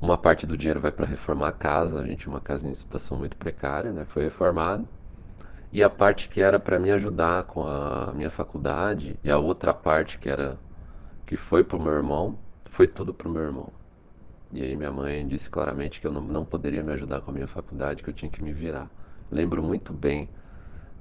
[0.00, 2.74] Uma parte do dinheiro vai para reformar a casa, a gente tinha uma casa em
[2.74, 4.04] situação muito precária, né?
[4.06, 4.88] Foi reformado.
[5.72, 9.74] E a parte que era para me ajudar com a minha faculdade e a outra
[9.74, 10.56] parte que era
[11.26, 12.38] que foi pro meu irmão,
[12.70, 13.70] foi tudo pro meu irmão.
[14.52, 17.34] E aí minha mãe disse claramente que eu não, não poderia me ajudar com a
[17.34, 18.90] minha faculdade, que eu tinha que me virar.
[19.30, 20.28] Lembro muito bem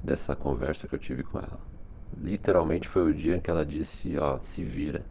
[0.03, 1.59] dessa conversa que eu tive com ela.
[2.17, 5.05] Literalmente foi o dia que ela disse, ó, se vira.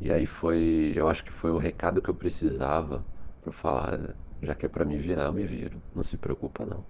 [0.00, 3.04] E aí foi, eu acho que foi o recado que eu precisava
[3.42, 5.80] para falar, já que é para me virar, eu me viro.
[5.94, 6.84] Não se preocupa não.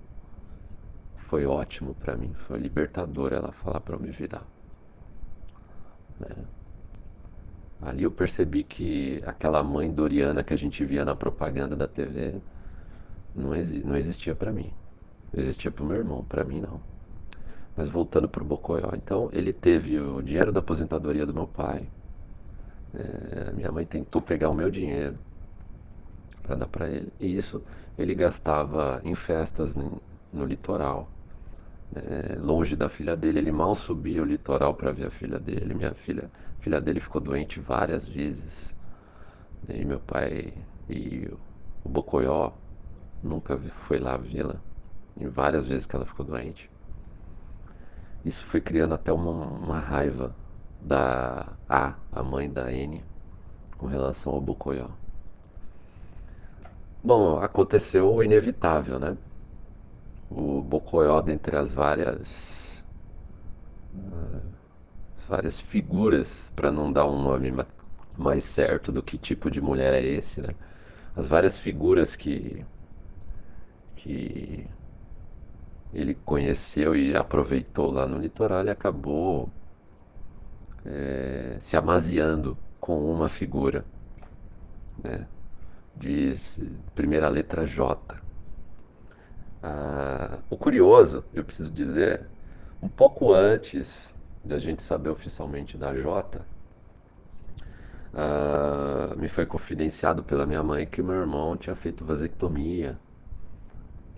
[1.28, 4.44] Foi ótimo para mim, foi libertador ela falar para eu me virar.
[6.20, 6.28] Né?
[7.84, 12.36] Ali eu percebi que aquela mãe Doriana que a gente via na propaganda da TV
[13.34, 14.72] não, exi não existia para mim.
[15.36, 16.80] Existia para o meu irmão, para mim não.
[17.76, 21.86] Mas voltando para o Bocoió, então ele teve o dinheiro da aposentadoria do meu pai.
[22.94, 25.18] É, minha mãe tentou pegar o meu dinheiro
[26.42, 27.12] para dar para ele.
[27.20, 27.62] E isso
[27.98, 30.00] ele gastava em festas no,
[30.32, 31.08] no litoral.
[31.94, 35.74] É, longe da filha dele, ele mal subia o litoral para ver a filha dele.
[35.74, 38.74] Minha filha, filha dele ficou doente várias vezes.
[39.68, 40.52] E meu pai
[40.88, 41.28] e
[41.84, 42.52] o Bocoió
[43.22, 44.56] nunca foi lá vê-la.
[45.16, 46.70] Em várias vezes que ela ficou doente.
[48.24, 50.34] Isso foi criando até uma, uma raiva
[50.80, 53.04] da A, a mãe da N,
[53.78, 54.88] com relação ao Bucoió.
[57.02, 59.16] Bom, aconteceu o inevitável, né?
[60.34, 62.84] O Bocoió, dentre as várias
[63.94, 64.42] uh,
[65.16, 67.52] as várias figuras, para não dar um nome
[68.18, 70.54] mais certo do que tipo de mulher é esse, né?
[71.16, 72.64] As várias figuras que
[73.96, 74.66] que
[75.94, 79.48] ele conheceu e aproveitou lá no litoral e acabou
[80.84, 83.84] é, se amaziando com uma figura.
[85.02, 85.26] Né?
[85.96, 86.60] Diz
[86.94, 88.23] primeira letra J.
[89.66, 92.26] Ah, o curioso, eu preciso dizer,
[92.82, 96.44] um pouco antes da gente saber oficialmente da J,
[98.12, 102.98] ah, me foi confidenciado pela minha mãe que meu irmão tinha feito vasectomia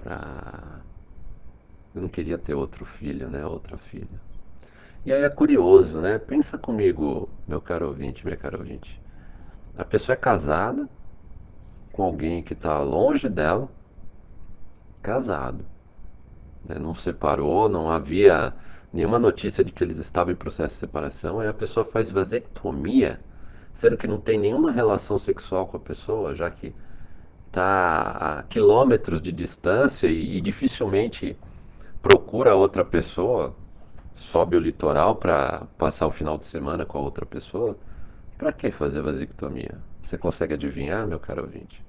[0.02, 0.80] pra...
[1.94, 3.46] Eu não queria ter outro filho, né?
[3.46, 4.20] Outra filha.
[5.04, 6.18] E aí é curioso, né?
[6.18, 9.00] Pensa comigo, meu caro ouvinte, minha cara ouvinte.
[9.78, 10.88] A pessoa é casada
[11.92, 13.68] com alguém que está longe dela,
[15.06, 15.64] casado.
[16.64, 16.76] Né?
[16.80, 18.52] Não separou, não havia
[18.92, 21.38] nenhuma notícia de que eles estavam em processo de separação.
[21.38, 23.20] Aí a pessoa faz vasectomia,
[23.72, 26.74] sendo que não tem nenhuma relação sexual com a pessoa, já que
[27.46, 31.36] está a quilômetros de distância e, e dificilmente
[32.02, 33.54] procura outra pessoa,
[34.16, 37.76] sobe o litoral para passar o final de semana com a outra pessoa.
[38.36, 39.78] Para que fazer vasectomia?
[40.02, 41.82] Você consegue adivinhar, meu caro ouvinte?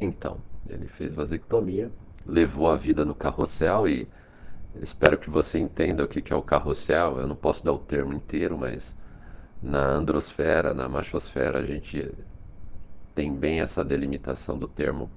[0.00, 0.36] Então,
[0.68, 1.90] ele fez vasectomia,
[2.26, 4.08] levou a vida no carrossel e
[4.80, 7.18] espero que você entenda o que é o carrossel.
[7.18, 8.94] Eu não posso dar o termo inteiro, mas
[9.62, 12.12] na androsfera, na machosfera, a gente
[13.14, 15.10] tem bem essa delimitação do termo,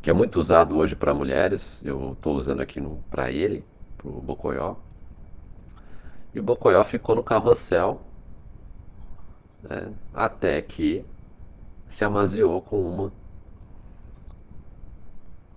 [0.00, 1.80] que é muito usado hoje para mulheres.
[1.84, 3.64] Eu estou usando aqui para ele,
[3.96, 4.76] para o Bocoió.
[6.34, 8.02] E o Bocoió ficou no carrossel
[9.62, 11.04] né, até que
[11.88, 13.12] se amaziou com uma,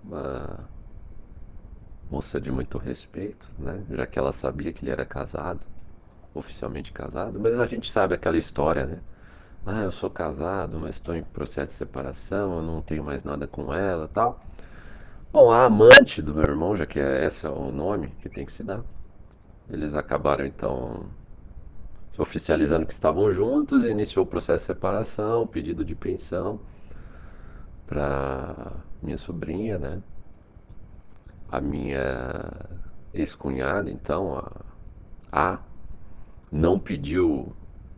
[0.06, 0.68] uma
[2.10, 5.60] moça de muito respeito, né, já que ela sabia que ele era casado,
[6.34, 9.00] oficialmente casado, mas a gente sabe aquela história, né?
[9.66, 13.46] ah, eu sou casado, mas estou em processo de separação, eu não tenho mais nada
[13.48, 14.40] com ela tal.
[15.32, 18.46] Bom, a amante do meu irmão, já que é, esse é o nome que tem
[18.46, 18.82] que se dar,
[19.68, 21.06] eles acabaram então
[22.16, 26.60] oficializando que estavam juntos, iniciou o processo de separação, pedido de pensão
[27.86, 28.72] para
[29.02, 30.02] minha sobrinha, né?
[31.50, 32.50] A minha
[33.14, 34.52] ex-cunhada, então, a,
[35.32, 35.58] a
[36.50, 37.52] não pediu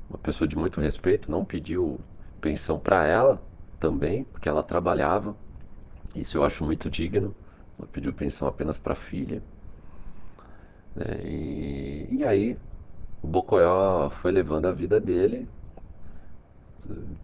[0.09, 2.01] uma pessoa de muito respeito, não pediu
[2.40, 3.42] pensão para ela
[3.81, 5.37] também, porque ela trabalhava.
[6.14, 7.35] Isso eu acho muito digno.
[7.79, 9.42] Ela pediu pensão apenas para a filha.
[10.96, 12.57] É, e, e aí
[13.22, 15.48] o Bocoió foi levando a vida dele,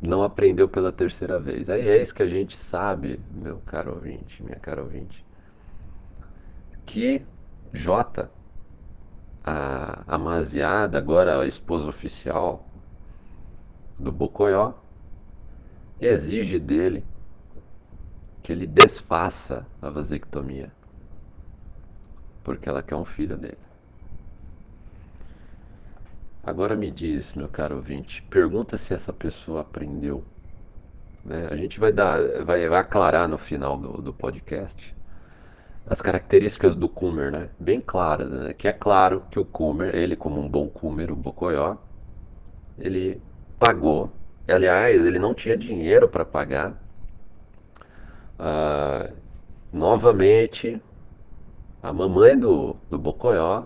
[0.01, 1.71] não aprendeu pela terceira vez.
[1.71, 5.25] Aí é isso que a gente sabe, meu caro ouvinte, minha cara ouvinte,
[6.85, 7.23] que
[7.73, 8.31] Jota,
[9.45, 12.67] a amaziada, agora a esposa oficial
[13.99, 14.75] do Bocoió
[16.01, 17.05] exige dele
[18.43, 20.71] que ele desfaça a vasectomia,
[22.43, 23.59] porque ela quer um filho dele.
[26.47, 30.23] Agora me diz, meu caro ouvinte, pergunta se essa pessoa aprendeu.
[31.25, 31.49] Né?
[31.51, 34.95] A gente vai dar, vai, vai aclarar no final do, do podcast
[35.87, 37.49] as características do Kumer, né?
[37.59, 38.55] Bem claras, né?
[38.55, 41.77] Que é claro que o Kumer, ele como um bom Kumer, o Bocoió,
[42.79, 43.21] ele
[43.59, 44.11] pagou.
[44.49, 46.75] Aliás, ele não tinha dinheiro para pagar.
[48.39, 49.11] Ah,
[49.73, 50.81] novamente,
[51.83, 53.65] a mamãe do, do Bocoió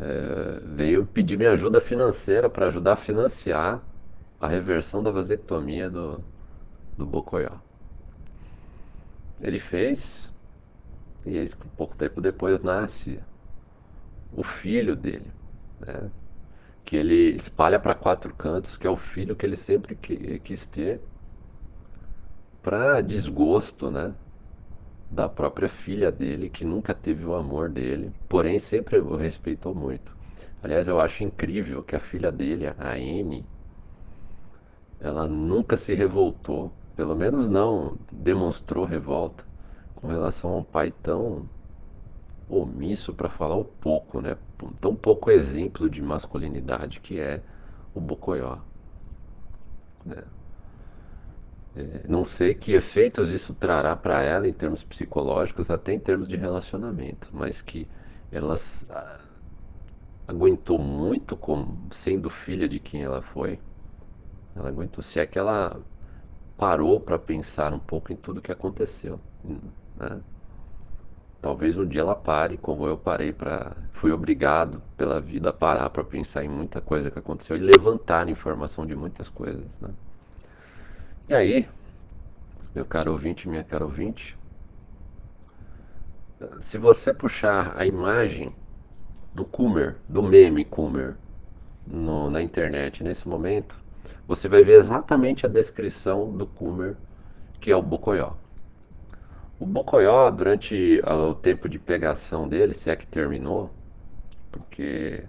[0.00, 3.82] é, veio pedir minha ajuda financeira para ajudar a financiar
[4.40, 6.20] a reversão da vasectomia do,
[6.96, 7.58] do Bocoió.
[9.40, 10.32] Ele fez,
[11.26, 13.20] e eis que pouco tempo depois nasce
[14.32, 15.30] o filho dele.
[15.80, 16.10] Né?
[16.88, 21.02] que ele espalha para quatro cantos, que é o filho que ele sempre quis ter,
[22.62, 24.14] para desgosto, né?
[25.10, 30.16] Da própria filha dele, que nunca teve o amor dele, porém sempre o respeitou muito.
[30.62, 33.44] Aliás, eu acho incrível que a filha dele, a Anne,
[35.00, 39.44] ela nunca se revoltou, pelo menos não demonstrou revolta
[39.94, 41.48] com relação a um pai tão
[42.48, 44.36] omisso para falar o pouco, né?
[44.80, 47.42] Tão pouco exemplo de masculinidade que é
[47.94, 48.58] o Bocoió.
[50.04, 50.22] Né?
[51.78, 56.26] É, não sei que efeitos isso trará para ela em termos psicológicos, até em termos
[56.26, 57.86] de relacionamento, mas que
[58.32, 58.56] ela
[58.90, 59.20] ah,
[60.26, 63.60] aguentou muito como sendo filha de quem ela foi.
[64.56, 65.80] Ela aguentou, se é que ela
[66.56, 69.20] parou para pensar um pouco em tudo que aconteceu.
[69.44, 70.20] Né?
[71.40, 73.76] Talvez um dia ela pare, como eu parei para.
[73.92, 78.28] Fui obrigado pela vida a parar para pensar em muita coisa que aconteceu e levantar
[78.28, 79.78] informação de muitas coisas.
[79.80, 79.90] Né?
[81.28, 81.68] E aí,
[82.74, 84.34] meu caro ouvinte, minha cara ouvinte,
[86.60, 88.54] Se você puxar a imagem
[89.34, 91.16] do Coomer, do meme Coomer,
[91.86, 93.76] no, na internet nesse momento,
[94.26, 96.96] você vai ver exatamente a descrição do Coomer,
[97.60, 98.32] que é o Bocoió.
[99.58, 103.70] O Bocoió, durante o tempo de pegação dele, se é que terminou,
[104.52, 105.24] porque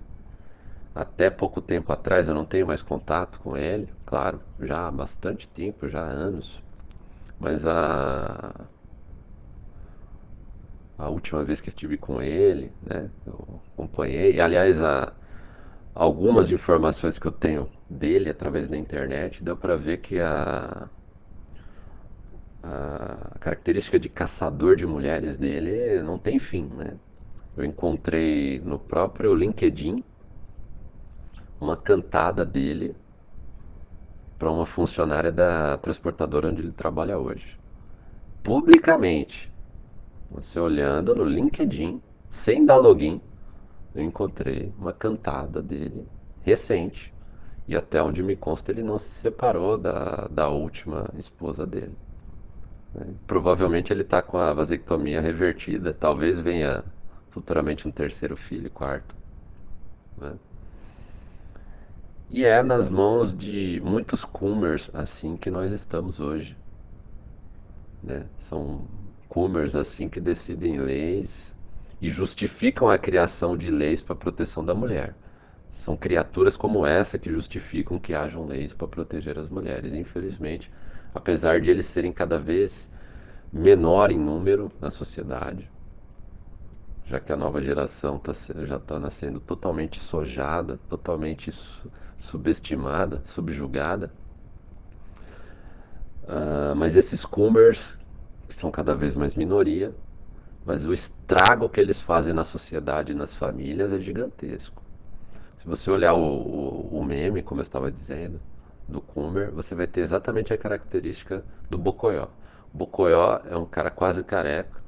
[1.02, 5.48] até pouco tempo atrás eu não tenho mais contato com ele, claro, já há bastante
[5.50, 6.62] tempo, já há anos,
[7.40, 8.54] mas a
[10.98, 13.10] a última vez que estive com ele, né?
[13.26, 14.40] Eu acompanhei.
[14.40, 15.14] Aliás, a,
[15.96, 20.90] algumas informações que eu tenho dele através da internet, deu para ver que a,
[22.64, 26.98] a característica de caçador de mulheres dele não tem fim, né?
[27.58, 30.04] Eu encontrei no próprio LinkedIn
[31.60, 32.96] uma cantada dele
[34.38, 37.60] para uma funcionária da transportadora onde ele trabalha hoje.
[38.42, 39.52] Publicamente.
[40.32, 43.20] Você olhando no LinkedIn, sem dar login,
[43.94, 46.08] eu encontrei uma cantada dele
[46.44, 47.14] recente.
[47.68, 51.96] E até onde me consta, ele não se separou da, da última esposa dele.
[52.94, 53.08] Né?
[53.28, 55.94] Provavelmente ele está com a vasectomia revertida.
[55.94, 56.84] Talvez venha
[57.30, 59.16] futuramente um terceiro filho, quarto.
[60.18, 60.34] Né?
[62.32, 66.56] E é nas mãos de muitos coomers assim que nós estamos hoje.
[68.04, 68.28] Né?
[68.38, 68.88] São
[69.28, 71.58] coomers assim que decidem leis
[72.00, 75.16] e justificam a criação de leis para proteção da mulher.
[75.72, 79.96] São criaturas como essa que justificam que hajam leis para proteger as mulheres.
[79.96, 80.72] Infelizmente,
[81.16, 82.92] apesar de eles serem cada vez
[83.52, 85.70] menor em número na sociedade,
[87.06, 91.50] já que a nova geração tá, já está nascendo totalmente sojada, totalmente
[92.20, 94.12] subestimada, subjugada.
[96.24, 97.98] Uh, mas esses coomers
[98.48, 99.94] que são cada vez mais minoria,
[100.66, 104.84] mas o estrago que eles fazem na sociedade e nas famílias é gigantesco.
[105.58, 108.40] Se você olhar o, o, o meme, como eu estava dizendo,
[108.88, 112.28] do Kummer, você vai ter exatamente a característica do Bocoió.
[112.74, 114.80] O Bocoió é um cara quase careca.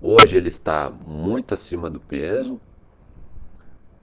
[0.00, 2.60] Hoje ele está muito acima do peso,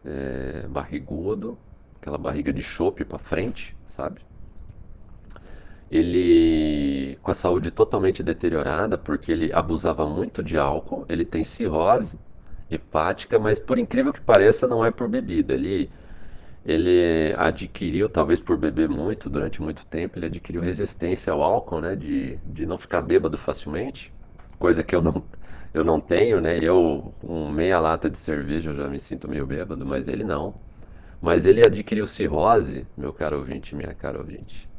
[0.06, 1.58] é, barrigudo,
[2.02, 4.22] aquela barriga de chope para frente, sabe?
[5.92, 12.18] ele com a saúde totalmente deteriorada porque ele abusava muito de álcool, ele tem cirrose
[12.70, 15.90] hepática, mas por incrível que pareça não é por bebida, ele
[16.66, 21.96] ele adquiriu, talvez por beber muito durante muito tempo, ele adquiriu resistência ao álcool, né,
[21.96, 24.14] de, de não ficar bêbado facilmente,
[24.60, 25.24] coisa que eu não
[25.74, 26.60] eu não tenho, né?
[26.62, 30.56] Eu com meia lata de cerveja já me sinto meio bêbado, mas ele não.
[31.22, 34.70] Mas ele adquiriu cirrose, meu caro ouvinte, minha cara ouvinte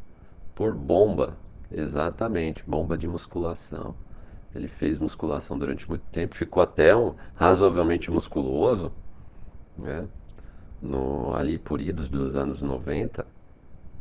[0.61, 1.38] por bomba.
[1.72, 3.95] Exatamente, bomba de musculação.
[4.55, 8.93] Ele fez musculação durante muito tempo, ficou até um, razoavelmente musculoso,
[9.78, 10.07] né?
[10.82, 13.26] No, ali por idos dos anos 90.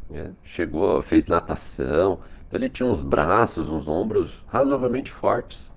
[0.10, 0.34] Né?
[0.44, 5.72] Chegou, fez natação, então ele tinha uns braços, uns ombros razoavelmente fortes.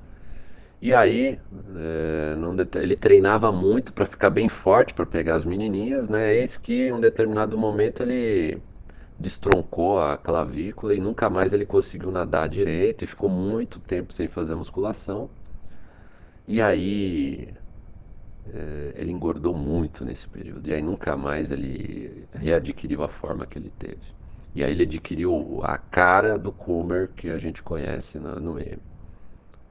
[0.83, 1.39] E aí,
[1.76, 6.35] é, ele treinava muito para ficar bem forte, para pegar as menininhas, né?
[6.35, 8.61] Eis que em um determinado momento ele
[9.18, 14.26] destroncou a clavícula e nunca mais ele conseguiu nadar direito e ficou muito tempo sem
[14.26, 15.30] fazer musculação.
[16.49, 17.55] E aí
[18.53, 20.68] é, ele engordou muito nesse período.
[20.68, 24.03] E aí nunca mais ele readquiriu a forma que ele teve.
[24.55, 28.91] E aí ele adquiriu a cara do Kummer que a gente conhece no, no meme.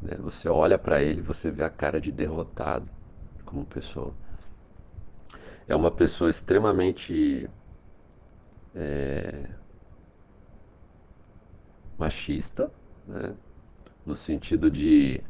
[0.01, 0.15] Né?
[0.19, 2.87] Você olha para ele, você vê a cara de derrotado
[3.45, 4.13] como pessoa.
[5.67, 7.49] É uma pessoa extremamente
[8.75, 9.49] é,
[11.97, 12.71] machista,
[13.07, 13.33] né?
[14.05, 15.21] no sentido de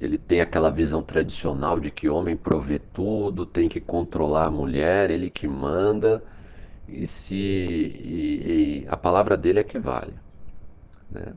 [0.00, 5.10] ele tem aquela visão tradicional de que homem provê tudo, tem que controlar a mulher,
[5.10, 6.22] ele que manda,
[6.86, 10.14] e se e, e a palavra dele é que vale.
[11.10, 11.34] Né?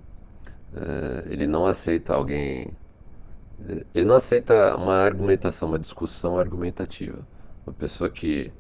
[0.76, 2.72] É, ele não aceita alguém.
[3.94, 7.20] Ele não aceita uma argumentação, uma discussão argumentativa.
[7.66, 8.52] Uma pessoa que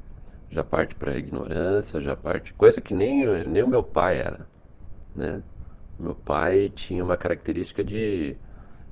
[0.50, 2.54] já parte para a ignorância, já parte.
[2.54, 4.48] Coisa que nem, nem o meu pai era.
[5.16, 5.42] Né?
[6.00, 8.36] Meu pai tinha uma característica de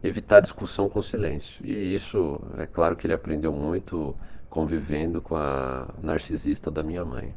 [0.01, 1.63] evitar discussão com silêncio.
[1.65, 4.15] E isso, é claro que ele aprendeu muito
[4.49, 7.33] convivendo com a narcisista da minha mãe.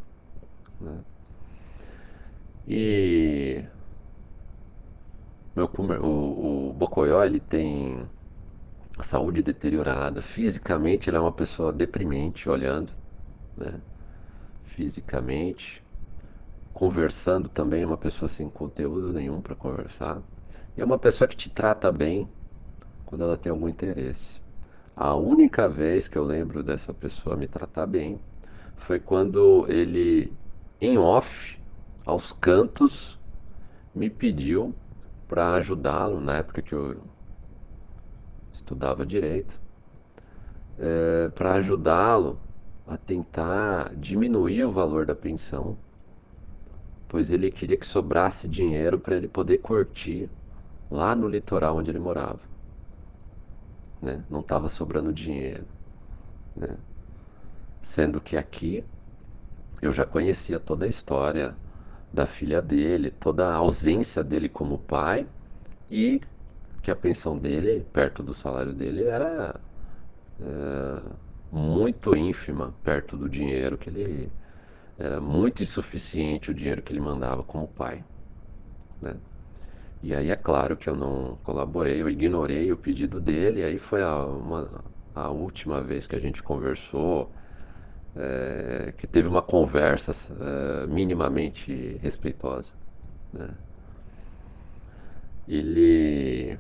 [0.81, 0.99] Né?
[2.67, 3.65] E
[5.55, 5.71] meu,
[6.03, 8.07] o, o Bocoió ele tem
[9.03, 12.93] saúde deteriorada, fisicamente ele é uma pessoa deprimente olhando,
[13.57, 13.81] né?
[14.65, 15.83] fisicamente,
[16.73, 20.23] conversando também, é uma pessoa sem conteúdo nenhum para conversar.
[20.77, 22.29] E é uma pessoa que te trata bem,
[23.05, 24.41] quando ela tem algum interesse.
[24.97, 28.19] A única vez que eu lembro dessa pessoa me tratar bem
[28.77, 30.33] foi quando ele,
[30.81, 31.59] em off,
[32.05, 33.19] aos cantos,
[33.95, 34.75] me pediu
[35.33, 37.01] para ajudá-lo, na época que eu
[38.53, 39.59] estudava direito,
[40.79, 42.39] é, para ajudá-lo
[42.87, 45.79] a tentar diminuir o valor da pensão,
[47.09, 50.29] pois ele queria que sobrasse dinheiro para ele poder curtir
[50.91, 52.41] lá no litoral onde ele morava.
[54.03, 54.23] Né?
[54.29, 55.65] Não estava sobrando dinheiro.
[56.55, 56.77] Né?
[57.81, 58.85] Sendo que aqui
[59.81, 61.57] eu já conhecia toda a história
[62.13, 65.27] da filha dele, toda a ausência dele como pai
[65.91, 66.21] e
[66.83, 69.55] que a pensão dele, perto do salário dele, era
[70.41, 71.01] é,
[71.51, 74.31] muito ínfima perto do dinheiro que ele.
[74.99, 78.05] Era muito insuficiente o dinheiro que ele mandava como pai.
[79.01, 79.17] Né?
[80.03, 84.03] E aí é claro que eu não colaborei, eu ignorei o pedido dele, aí foi
[84.03, 84.85] a, uma,
[85.15, 87.33] a última vez que a gente conversou,
[88.17, 92.73] é, que teve uma conversa é, minimamente respeitosa.
[93.33, 93.49] Né?
[95.49, 96.59] Ele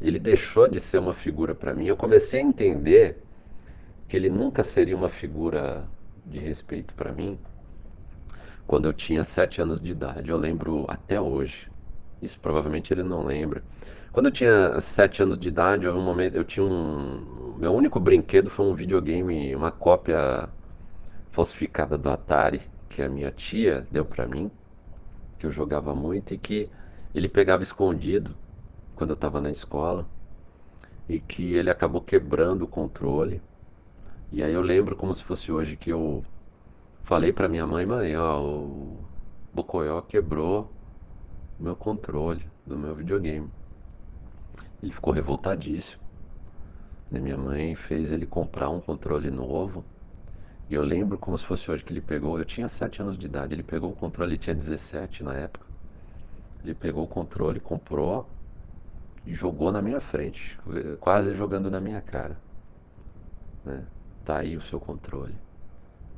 [0.00, 1.86] ele deixou de ser uma figura para mim.
[1.86, 3.22] Eu comecei a entender
[4.08, 5.84] que ele nunca seria uma figura
[6.26, 7.38] de respeito para mim
[8.66, 10.28] quando eu tinha sete anos de idade.
[10.30, 11.70] Eu lembro até hoje.
[12.20, 13.62] Isso provavelmente ele não lembra.
[14.12, 17.47] Quando eu tinha sete anos de idade, um momento, eu tinha um.
[17.58, 20.48] Meu único brinquedo foi um videogame, uma cópia
[21.32, 24.48] falsificada do Atari que a minha tia deu para mim,
[25.40, 26.70] que eu jogava muito e que
[27.12, 28.30] ele pegava escondido
[28.94, 30.06] quando eu estava na escola
[31.08, 33.42] e que ele acabou quebrando o controle.
[34.30, 36.24] E aí eu lembro como se fosse hoje que eu
[37.02, 38.98] falei para minha mãe, mãe, ó, o
[39.52, 40.70] Bocoió quebrou
[41.58, 43.50] o meu controle do meu videogame.
[44.80, 46.07] Ele ficou revoltadíssimo.
[47.10, 49.84] E minha mãe fez ele comprar um controle novo.
[50.68, 52.38] E eu lembro como se fosse hoje que ele pegou.
[52.38, 53.54] Eu tinha 7 anos de idade.
[53.54, 55.66] Ele pegou o controle, ele tinha 17 na época.
[56.62, 58.28] Ele pegou o controle, comprou
[59.26, 60.58] e jogou na minha frente,
[61.00, 62.36] quase jogando na minha cara.
[63.64, 63.84] Né?
[64.24, 65.34] Tá aí o seu controle.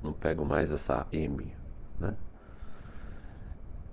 [0.02, 1.52] Não pego mais essa M,
[1.98, 2.14] né?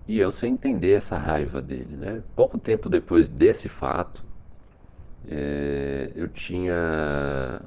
[0.08, 2.24] E eu sem entender essa raiva dele, né?
[2.36, 4.24] Pouco tempo depois desse fato,
[5.28, 7.61] é, eu tinha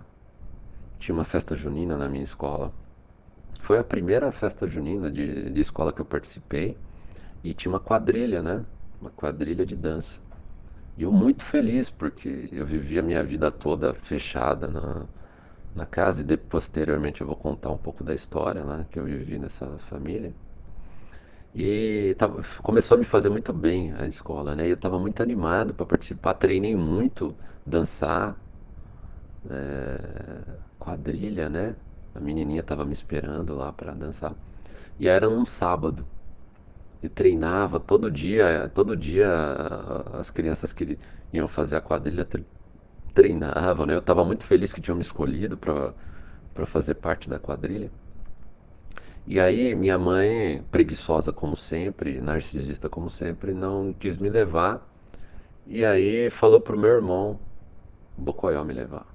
[0.99, 2.73] tinha uma festa junina na minha escola.
[3.63, 6.77] Foi a primeira festa junina de, de escola que eu participei
[7.43, 8.65] e tinha uma quadrilha, né?
[9.01, 10.21] Uma quadrilha de dança.
[10.97, 15.07] E eu muito feliz, porque eu vivi a minha vida toda fechada na,
[15.75, 19.05] na casa e de, posteriormente eu vou contar um pouco da história né, que eu
[19.05, 20.35] vivi nessa família.
[21.55, 24.69] E tava, começou a me fazer muito bem a escola, né?
[24.69, 27.37] Eu estava muito animado para participar, treinei muito,
[27.67, 28.37] dançar,
[29.49, 31.77] é, quadrilha, né?
[32.15, 34.35] A menininha estava me esperando lá para dançar.
[34.99, 36.07] E era num sábado
[37.03, 39.29] e treinava todo dia, todo dia
[40.15, 40.99] as crianças que
[41.33, 42.27] iam fazer a quadrilha
[43.15, 43.95] treinavam, né?
[43.95, 47.91] Eu estava muito feliz que tinham me escolhido para fazer parte da quadrilha.
[49.27, 54.87] E aí minha mãe, preguiçosa como sempre, narcisista como sempre, não quis me levar.
[55.67, 57.39] E aí falou pro meu irmão
[58.17, 59.07] Bocoió me levar.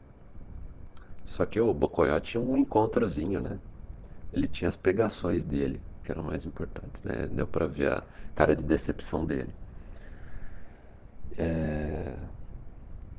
[1.26, 3.60] Só que o Bocoió tinha um encontrozinho, né?
[4.34, 7.28] Ele tinha as pegações dele que eram mais importantes, né?
[7.32, 8.04] Deu para ver a
[8.36, 9.50] cara de decepção dele.
[11.38, 12.14] É...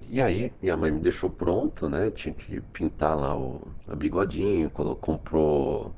[0.09, 2.11] E aí, minha mãe me deixou pronto, né?
[2.11, 5.93] Tinha que pintar lá o, o bigodinho, comprou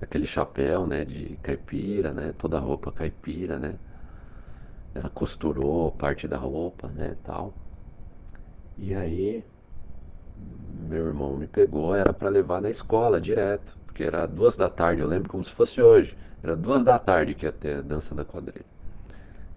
[0.00, 1.04] aquele chapéu, né?
[1.04, 2.34] De caipira, né?
[2.36, 3.74] Toda a roupa caipira, né?
[4.94, 7.16] Ela costurou parte da roupa, né?
[7.24, 7.54] Tal.
[8.78, 9.44] E aí,
[10.88, 15.02] meu irmão me pegou, era para levar na escola direto, porque era duas da tarde,
[15.02, 16.16] eu lembro como se fosse hoje.
[16.42, 18.64] Era duas da tarde que ia ter a dança da quadrilha.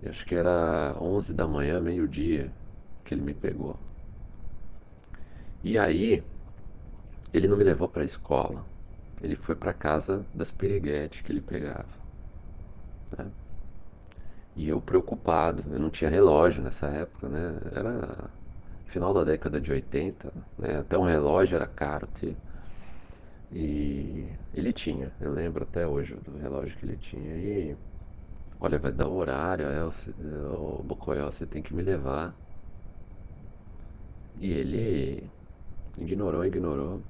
[0.01, 2.51] E acho que era onze da manhã, meio-dia,
[3.05, 3.77] que ele me pegou.
[5.63, 6.21] E aí,
[7.33, 8.65] ele não me levou para a escola.
[9.23, 11.87] Ele foi para casa das periguetes que ele pegava.
[13.17, 13.25] Né?
[14.55, 17.59] E eu preocupado, eu não tinha relógio nessa época, né?
[17.75, 18.29] Era
[18.87, 20.77] final da década de 80, né?
[20.79, 22.35] Até um relógio era caro ter.
[23.51, 27.35] E ele tinha, eu lembro até hoje do relógio que ele tinha.
[27.35, 27.75] E
[28.59, 32.33] olha, vai dar o horário, é, o, o Bocoyó, você tem que me levar.
[34.39, 35.29] E ele
[35.97, 37.01] ignorou, ignorou.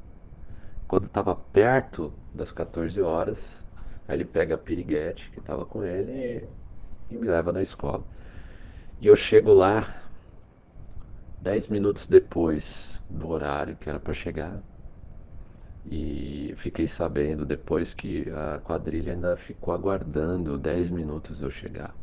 [0.94, 3.66] Quando estava perto das 14 horas,
[4.08, 6.12] aí ele pega a piriguete que estava com ele
[7.10, 8.04] e, e me leva na escola.
[9.02, 10.04] E eu chego lá,
[11.41, 14.62] Dez minutos depois do horário que era para chegar,
[15.84, 21.96] e fiquei sabendo depois que a quadrilha ainda ficou aguardando 10 minutos eu chegar.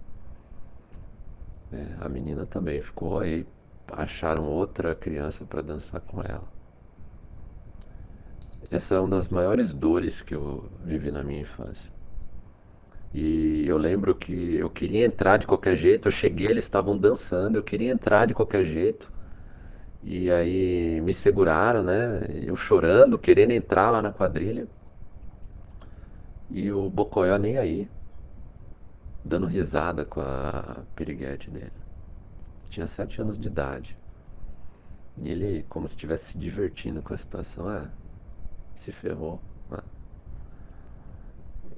[1.73, 3.47] É, a menina também ficou aí,
[3.93, 6.59] acharam outra criança para dançar com ela.
[8.71, 11.91] Essa é uma das maiores dores que eu vivi na minha infância.
[13.13, 17.57] E eu lembro que eu queria entrar de qualquer jeito, eu cheguei, eles estavam dançando,
[17.57, 19.11] eu queria entrar de qualquer jeito.
[20.03, 22.27] E aí me seguraram, né?
[22.45, 24.69] Eu chorando, querendo entrar lá na quadrilha.
[26.51, 27.89] E o Bocoió nem aí,
[29.25, 31.73] dando risada com a piriguete dele.
[32.71, 33.97] Tinha sete anos de idade.
[35.19, 37.89] E ele, como se estivesse se divertindo com a situação, ah,
[38.75, 39.41] se ferrou.
[39.71, 39.83] Ah.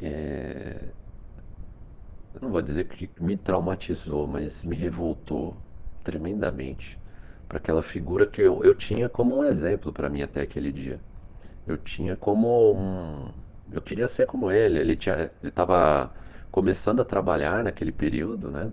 [0.01, 0.81] É...
[2.35, 5.57] Eu não vou dizer que me traumatizou, mas me revoltou
[6.03, 6.99] tremendamente
[7.49, 10.99] para aquela figura que eu, eu tinha como um exemplo para mim até aquele dia.
[11.67, 13.31] Eu tinha como um.
[13.71, 14.79] Eu queria ser como ele.
[14.79, 16.11] Ele tinha, ele estava
[16.51, 18.73] começando a trabalhar naquele período, né?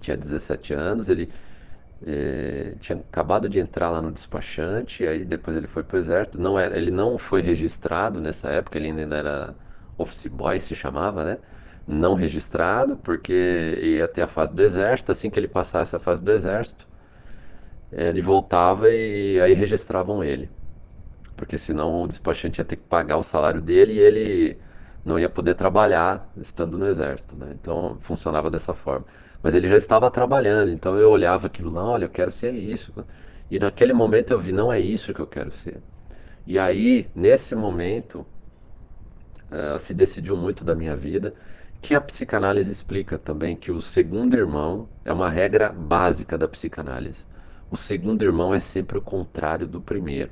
[0.00, 1.30] Tinha 17 anos, ele
[2.06, 6.40] eh, tinha acabado de entrar lá no despachante, aí depois ele foi para o exército.
[6.40, 9.54] Não era, ele não foi registrado nessa época, ele ainda era
[9.98, 11.38] office boy, se chamava, né?
[11.86, 13.32] Não registrado, porque
[13.82, 15.12] ia ter a fase do exército.
[15.12, 16.86] Assim que ele passasse a fase do exército,
[17.92, 20.50] ele voltava e aí registravam ele.
[21.36, 24.58] Porque senão o despachante ia ter que pagar o salário dele e ele
[25.04, 27.54] não ia poder trabalhar estando no exército, né?
[27.60, 29.06] Então funcionava dessa forma.
[29.44, 32.94] Mas ele já estava trabalhando, então eu olhava aquilo lá, olha, eu quero ser isso.
[33.50, 35.82] E naquele momento eu vi, não é isso que eu quero ser.
[36.46, 38.26] E aí, nesse momento,
[39.52, 41.34] uh, se decidiu muito da minha vida,
[41.82, 47.22] que a psicanálise explica também que o segundo irmão é uma regra básica da psicanálise.
[47.70, 50.30] O segundo irmão é sempre o contrário do primeiro.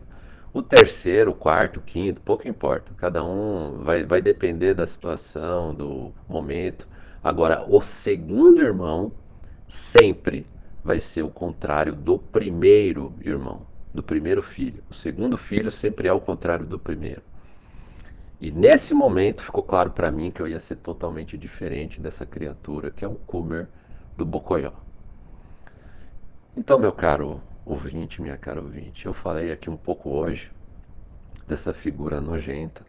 [0.55, 2.91] O terceiro, o quarto, o quinto, pouco importa.
[2.97, 6.89] Cada um vai, vai depender da situação, do momento.
[7.23, 9.13] Agora, o segundo irmão
[9.69, 10.47] sempre
[10.83, 14.83] vai ser o contrário do primeiro irmão, do primeiro filho.
[14.91, 17.23] O segundo filho sempre é o contrário do primeiro.
[18.41, 22.91] E nesse momento ficou claro para mim que eu ia ser totalmente diferente dessa criatura
[22.91, 23.69] que é o Kumer
[24.17, 24.73] do Bocoió.
[26.57, 30.51] Então, meu caro ouvinte, minha cara ouvinte, eu falei aqui um pouco hoje
[31.47, 32.85] dessa figura nojenta,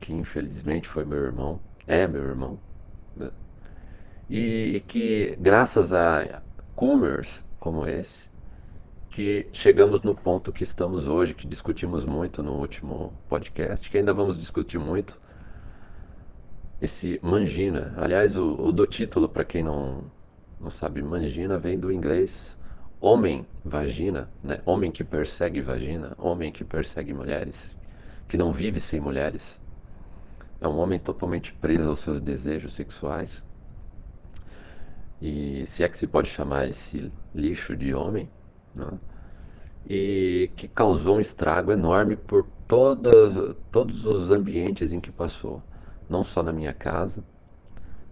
[0.00, 2.58] que infelizmente foi meu irmão, é meu irmão?
[4.28, 6.42] E, que graças a
[6.74, 8.30] Coomers como esse,
[9.10, 14.12] que chegamos no ponto que estamos hoje, que discutimos muito no último podcast, que ainda
[14.12, 15.20] vamos discutir muito,
[16.80, 17.94] esse Mangina.
[17.96, 20.04] Aliás, o, o do título, para quem não,
[20.60, 22.56] não sabe, Mangina vem do inglês
[23.02, 24.60] homem vagina, né?
[24.64, 27.76] homem que persegue vagina, homem que persegue mulheres,
[28.28, 29.60] que não vive sem mulheres,
[30.60, 33.44] é um homem totalmente preso aos seus desejos sexuais.
[35.22, 38.28] E se é que se pode chamar esse lixo de homem,
[38.74, 38.98] né?
[39.86, 45.62] e que causou um estrago enorme por todas, todos os ambientes em que passou,
[46.10, 47.22] não só na minha casa,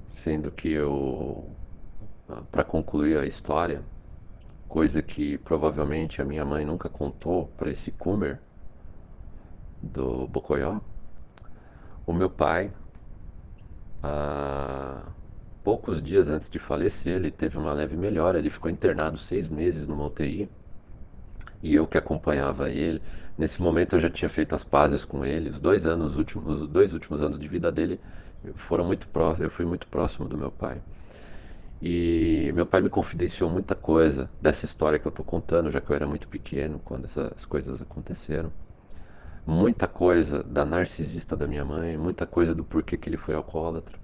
[0.08, 1.50] sendo que eu,
[2.52, 3.82] para concluir a história,
[4.68, 8.38] coisa que provavelmente a minha mãe nunca contou para esse Kumer
[9.82, 10.78] do Bocoió.
[12.06, 12.72] O meu pai,
[14.00, 15.02] há
[15.62, 18.38] poucos dias antes de falecer, ele teve uma leve melhora.
[18.38, 20.48] Ele ficou internado seis meses numa UTI
[21.62, 23.00] e eu que acompanhava ele.
[23.36, 25.50] Nesse momento eu já tinha feito as pazes com ele.
[25.50, 28.00] Os dois anos últimos, os dois últimos anos de vida dele
[28.54, 29.44] foram muito próximos.
[29.44, 30.80] Eu fui muito próximo do meu pai.
[31.82, 35.90] E meu pai me confidenciou muita coisa dessa história que eu estou contando, já que
[35.90, 38.52] eu era muito pequeno quando essas coisas aconteceram.
[39.46, 43.99] Muita coisa da narcisista da minha mãe, muita coisa do porquê que ele foi alcoólatra.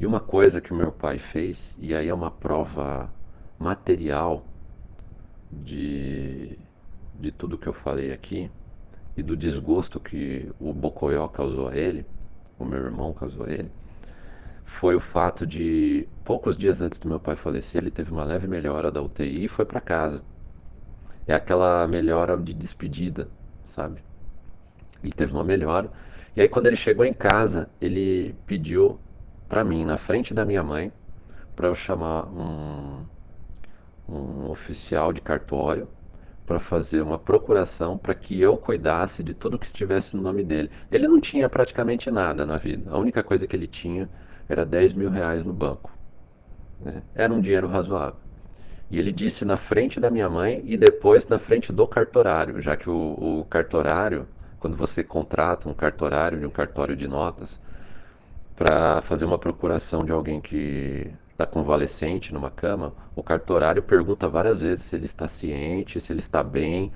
[0.00, 3.10] E uma coisa que meu pai fez, e aí é uma prova
[3.58, 4.46] material
[5.52, 6.58] de,
[7.20, 8.50] de tudo que eu falei aqui,
[9.14, 12.06] e do desgosto que o Bocoió causou a ele,
[12.58, 13.70] o meu irmão causou a ele,
[14.64, 18.48] foi o fato de poucos dias antes do meu pai falecer, ele teve uma leve
[18.48, 20.22] melhora da UTI e foi para casa.
[21.26, 23.28] É aquela melhora de despedida,
[23.66, 24.02] sabe?
[25.02, 25.90] Ele teve uma melhora.
[26.34, 28.98] E aí quando ele chegou em casa, ele pediu
[29.50, 30.92] para mim, na frente da minha mãe,
[31.56, 33.04] para eu chamar um,
[34.08, 35.88] um oficial de cartório
[36.46, 40.70] para fazer uma procuração para que eu cuidasse de tudo que estivesse no nome dele.
[40.90, 42.92] Ele não tinha praticamente nada na vida.
[42.92, 44.08] A única coisa que ele tinha
[44.48, 45.90] era 10 mil reais no banco.
[46.80, 47.02] Né?
[47.12, 48.20] Era um dinheiro razoável.
[48.88, 52.76] E ele disse na frente da minha mãe e depois na frente do cartorário, já
[52.76, 54.28] que o, o cartorário,
[54.60, 57.60] quando você contrata um cartorário de um cartório de notas
[58.60, 64.60] para fazer uma procuração de alguém que está convalescente numa cama, o cartorário pergunta várias
[64.60, 66.92] vezes se ele está ciente, se ele está bem.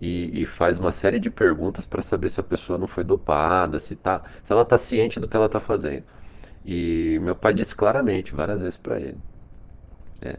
[0.00, 3.78] E, e, faz uma série de perguntas para saber se a pessoa não foi dopada,
[3.78, 6.04] se, tá, se ela está ciente do que ela está fazendo.
[6.64, 9.18] E meu pai disse claramente, várias vezes para ele,
[10.20, 10.38] é,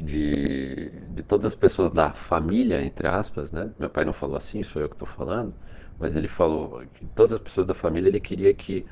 [0.00, 3.70] de, de todas as pessoas da família, entre aspas, né?
[3.78, 5.54] Meu pai não falou assim, sou eu que estou falando,
[5.98, 8.86] mas ele falou que todas as pessoas da família ele queria que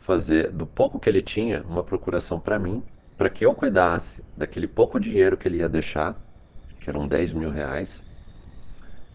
[0.00, 2.82] fazer do pouco que ele tinha uma procuração para mim,
[3.16, 6.14] para que eu cuidasse daquele pouco dinheiro que ele ia deixar,
[6.80, 8.02] que eram 10 mil reais,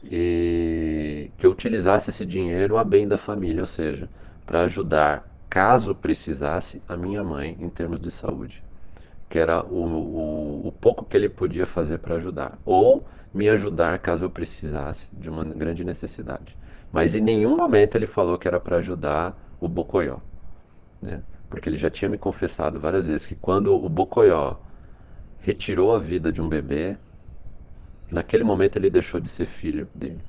[0.03, 4.09] e que eu utilizasse esse dinheiro a bem da família, ou seja,
[4.45, 8.63] para ajudar, caso precisasse, a minha mãe em termos de saúde,
[9.29, 13.97] que era o, o, o pouco que ele podia fazer para ajudar, ou me ajudar
[13.99, 16.57] caso eu precisasse de uma grande necessidade.
[16.91, 20.17] Mas em nenhum momento ele falou que era para ajudar o Bocoió,
[21.01, 21.21] né?
[21.49, 24.55] porque ele já tinha me confessado várias vezes que quando o Bocoió
[25.39, 26.97] retirou a vida de um bebê,
[28.11, 30.19] Naquele momento ele deixou de ser filho dele,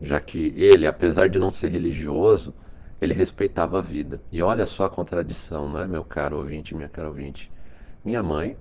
[0.00, 2.54] já que ele, apesar de não ser religioso,
[3.00, 4.20] ele respeitava a vida.
[4.30, 7.50] E olha só a contradição, não é, meu caro ouvinte, minha cara ouvinte?
[8.04, 8.56] Minha mãe,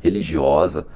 [0.00, 0.86] religiosa,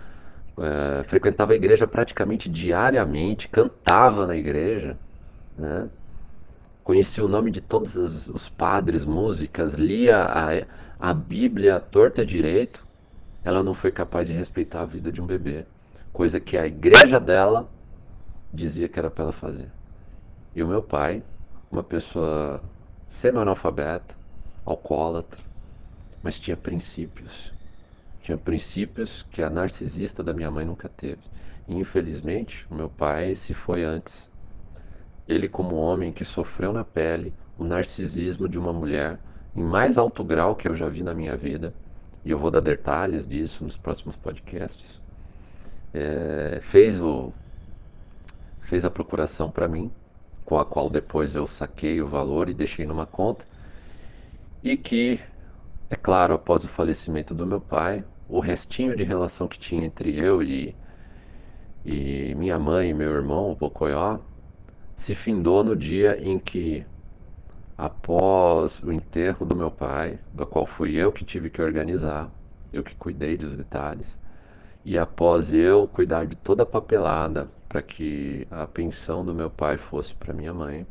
[0.56, 4.96] é, frequentava a igreja praticamente diariamente, cantava na igreja,
[5.58, 5.88] né?
[6.92, 10.48] Conhecia o nome de todos os, os padres, músicas, lia a,
[11.00, 12.84] a Bíblia torta direito,
[13.42, 15.64] ela não foi capaz de respeitar a vida de um bebê
[16.12, 17.66] coisa que a igreja dela
[18.52, 19.70] dizia que era para ela fazer.
[20.54, 21.22] E o meu pai,
[21.70, 22.62] uma pessoa
[23.08, 24.14] semi-analfabeta,
[24.62, 25.40] alcoólatra,
[26.22, 27.50] mas tinha princípios.
[28.20, 31.22] Tinha princípios que a narcisista da minha mãe nunca teve.
[31.66, 34.28] E, infelizmente, o meu pai se foi antes.
[35.28, 39.18] Ele, como homem que sofreu na pele o narcisismo de uma mulher
[39.54, 41.74] em mais alto grau que eu já vi na minha vida,
[42.24, 45.02] e eu vou dar detalhes disso nos próximos podcasts
[45.92, 47.32] é, fez, o,
[48.62, 49.90] fez a procuração para mim,
[50.44, 53.44] com a qual depois eu saquei o valor e deixei numa conta,
[54.62, 55.20] e que,
[55.90, 60.16] é claro, após o falecimento do meu pai, o restinho de relação que tinha entre
[60.18, 60.74] eu e,
[61.84, 64.18] e minha mãe e meu irmão, o Bocoió,
[65.02, 66.86] se findou no dia em que,
[67.76, 72.30] após o enterro do meu pai, do qual fui eu que tive que organizar,
[72.72, 74.16] eu que cuidei dos detalhes,
[74.84, 79.76] e após eu cuidar de toda a papelada para que a pensão do meu pai
[79.76, 80.86] fosse para minha mãe,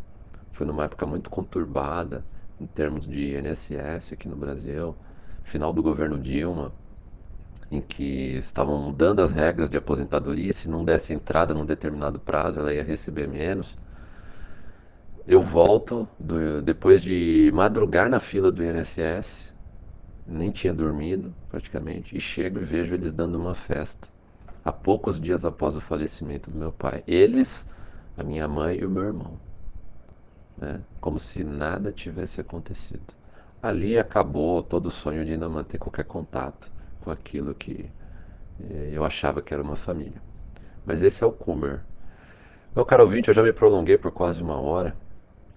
[0.52, 2.22] foi numa época muito conturbada
[2.60, 4.94] em termos de INSS aqui no Brasil,
[5.46, 6.74] final do governo Dilma,
[7.72, 12.60] em que estavam mudando as regras de aposentadoria, se não desse entrada num determinado prazo,
[12.60, 13.80] ela ia receber menos.
[15.28, 19.54] Eu volto do, depois de madrugar na fila do INSS,
[20.26, 24.08] nem tinha dormido praticamente, e chego e vejo eles dando uma festa.
[24.66, 27.04] Há poucos dias após o falecimento do meu pai.
[27.08, 27.66] Eles,
[28.18, 29.40] a minha mãe e o meu irmão.
[30.58, 30.82] Né?
[31.00, 33.14] Como se nada tivesse acontecido.
[33.62, 37.90] Ali acabou todo o sonho de ainda manter qualquer contato com aquilo que
[38.60, 40.22] eh, eu achava que era uma família.
[40.86, 41.82] Mas esse é o Kummer.
[42.76, 44.96] Meu caro ouvinte, eu já me prolonguei por quase uma hora.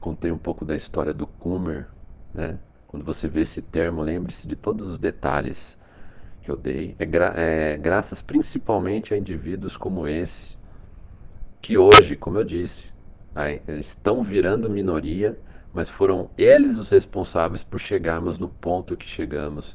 [0.04, 1.86] Contei um pouco da história do Kummer,
[2.34, 2.58] né?
[2.86, 5.78] Quando você vê esse termo, lembre-se de todos os detalhes
[6.42, 6.94] que eu dei.
[6.98, 10.58] É, gra é graças principalmente a indivíduos como esse,
[11.62, 12.92] que hoje, como eu disse,
[13.34, 15.38] aí, estão virando minoria,
[15.72, 19.74] mas foram eles os responsáveis por chegarmos no ponto que chegamos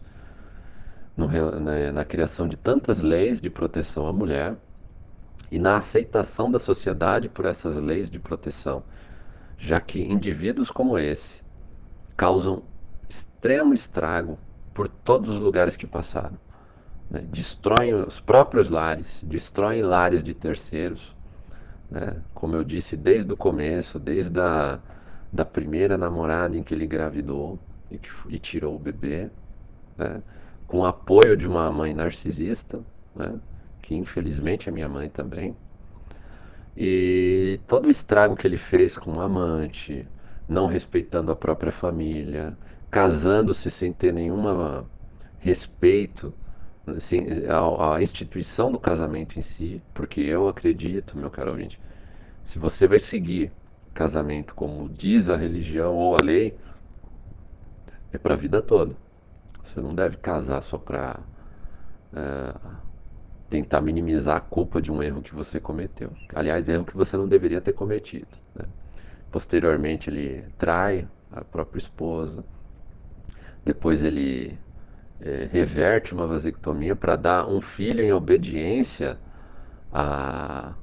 [1.18, 1.28] no,
[1.60, 4.56] na, na criação de tantas leis de proteção à mulher
[5.52, 8.84] e na aceitação da sociedade por essas leis de proteção,
[9.60, 11.42] já que indivíduos como esse
[12.16, 12.64] causam
[13.08, 14.40] extremo estrago
[14.74, 16.38] por todos os lugares que passaram.
[17.10, 17.22] Né?
[17.30, 21.16] Destroem os próprios lares, destroem lares de terceiros.
[21.92, 22.22] Né?
[22.34, 24.80] Como eu disse desde o começo, desde a
[25.32, 27.60] da primeira namorada em que ele engravidou
[27.92, 29.30] e, que, e tirou o bebê,
[29.96, 30.22] né?
[30.66, 32.82] com o apoio de uma mãe narcisista,
[33.16, 33.40] né?
[33.82, 35.56] que infelizmente é minha mãe também.
[36.76, 40.08] E todo o estrago que ele fez com o amante,
[40.48, 42.58] não respeitando a própria família,
[42.90, 44.44] casando-se sem ter nenhum
[45.40, 46.34] respeito
[46.88, 51.80] assim, à, instituição do casamento em si, porque eu acredito, meu caro ouvinte,
[52.44, 53.52] se você vai seguir
[53.94, 56.58] casamento como diz a religião ou a lei,
[58.12, 58.96] é para a vida toda.
[59.64, 61.20] Você não deve casar só para
[62.14, 62.54] é,
[63.50, 66.12] tentar minimizar a culpa de um erro que você cometeu.
[66.34, 68.28] Aliás, erro que você não deveria ter cometido.
[68.56, 68.66] Né?
[69.32, 72.44] Posteriormente, ele trai a própria esposa.
[73.66, 74.58] Depois, ele
[75.20, 79.18] é, reverte uma vasectomia para dar um filho em obediência
[79.92, 80.74] a,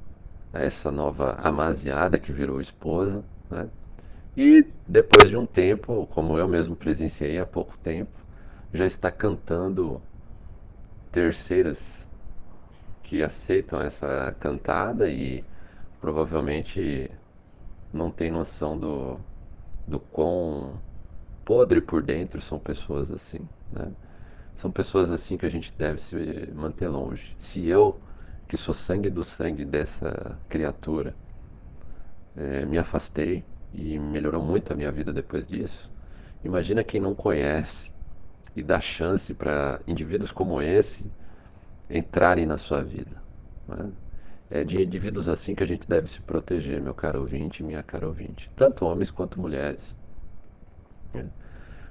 [0.53, 3.23] a, essa nova amaziada que virou esposa.
[3.49, 3.67] Né?
[4.35, 8.11] E depois de um tempo, como eu mesmo presenciei há pouco tempo,
[8.73, 10.01] já está cantando
[11.11, 12.06] terceiras
[13.07, 15.43] que aceitam essa cantada e
[15.99, 17.09] provavelmente
[17.91, 19.17] não tem noção do,
[19.87, 20.73] do quão
[21.45, 23.91] podre por dentro são pessoas assim, né?
[24.55, 26.15] São pessoas assim que a gente deve se
[26.53, 27.33] manter longe.
[27.37, 27.97] Se eu,
[28.47, 31.15] que sou sangue do sangue dessa criatura,
[32.35, 35.89] é, me afastei e melhorou muito a minha vida depois disso,
[36.43, 37.89] imagina quem não conhece
[38.55, 41.05] e dá chance para indivíduos como esse
[41.89, 43.21] entrarem na sua vida.
[43.67, 43.91] Né?
[44.49, 48.07] É de indivíduos assim que a gente deve se proteger, meu caro ouvinte minha cara
[48.07, 49.97] ouvinte, tanto homens quanto mulheres.
[51.13, 51.25] É.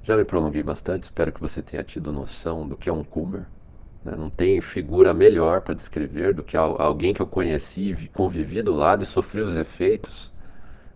[0.03, 3.45] Já me prolonguei bastante, espero que você tenha tido noção do que é um Kummer.
[4.05, 4.15] Né?
[4.17, 9.03] Não tem figura melhor para descrever do que alguém que eu conheci, convivi do lado
[9.03, 10.33] e sofri os efeitos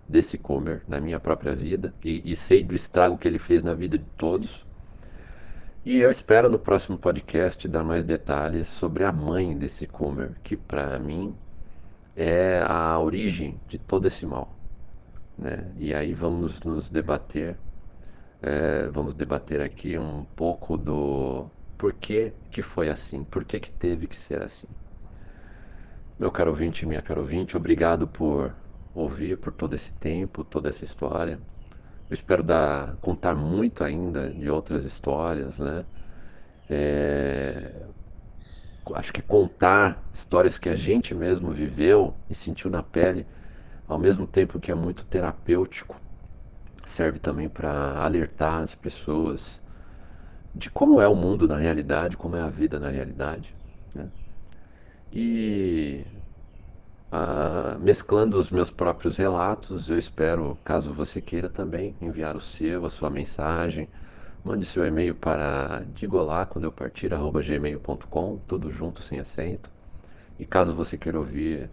[0.09, 3.74] desse Kummer na minha própria vida e, e sei do estrago que ele fez na
[3.74, 4.64] vida de todos.
[5.83, 10.55] E eu espero no próximo podcast dar mais detalhes sobre a mãe desse Comer, que
[10.55, 11.35] para mim
[12.14, 14.55] é a origem de todo esse mal.
[15.39, 15.72] Né?
[15.78, 17.57] E aí vamos nos debater,
[18.43, 21.47] é, vamos debater aqui um pouco do
[21.78, 24.68] porquê que foi assim, por que teve que ser assim.
[26.18, 28.53] Meu caro ouvinte, minha caro ouvinte, obrigado por
[28.95, 31.41] ouvir por todo esse tempo, toda essa história.
[32.11, 35.85] Eu espero dar, contar muito ainda de outras histórias, né?
[36.69, 37.71] É,
[38.97, 43.25] acho que contar histórias que a gente mesmo viveu e sentiu na pele,
[43.87, 45.97] ao mesmo tempo que é muito terapêutico,
[46.85, 49.61] serve também para alertar as pessoas
[50.53, 53.55] de como é o mundo na realidade, como é a vida na realidade.
[53.95, 54.09] Né?
[55.13, 56.05] E
[57.11, 59.89] ah, mesclando os meus próprios relatos.
[59.89, 63.89] Eu espero, caso você queira também, enviar o seu, a sua mensagem.
[64.45, 69.71] Mande seu e-mail para digolá quando eu partir, arroba gmail.com, tudo junto, sem acento.
[70.39, 71.69] E caso você queira ouvir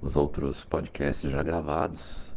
[0.00, 2.36] os outros podcasts já gravados,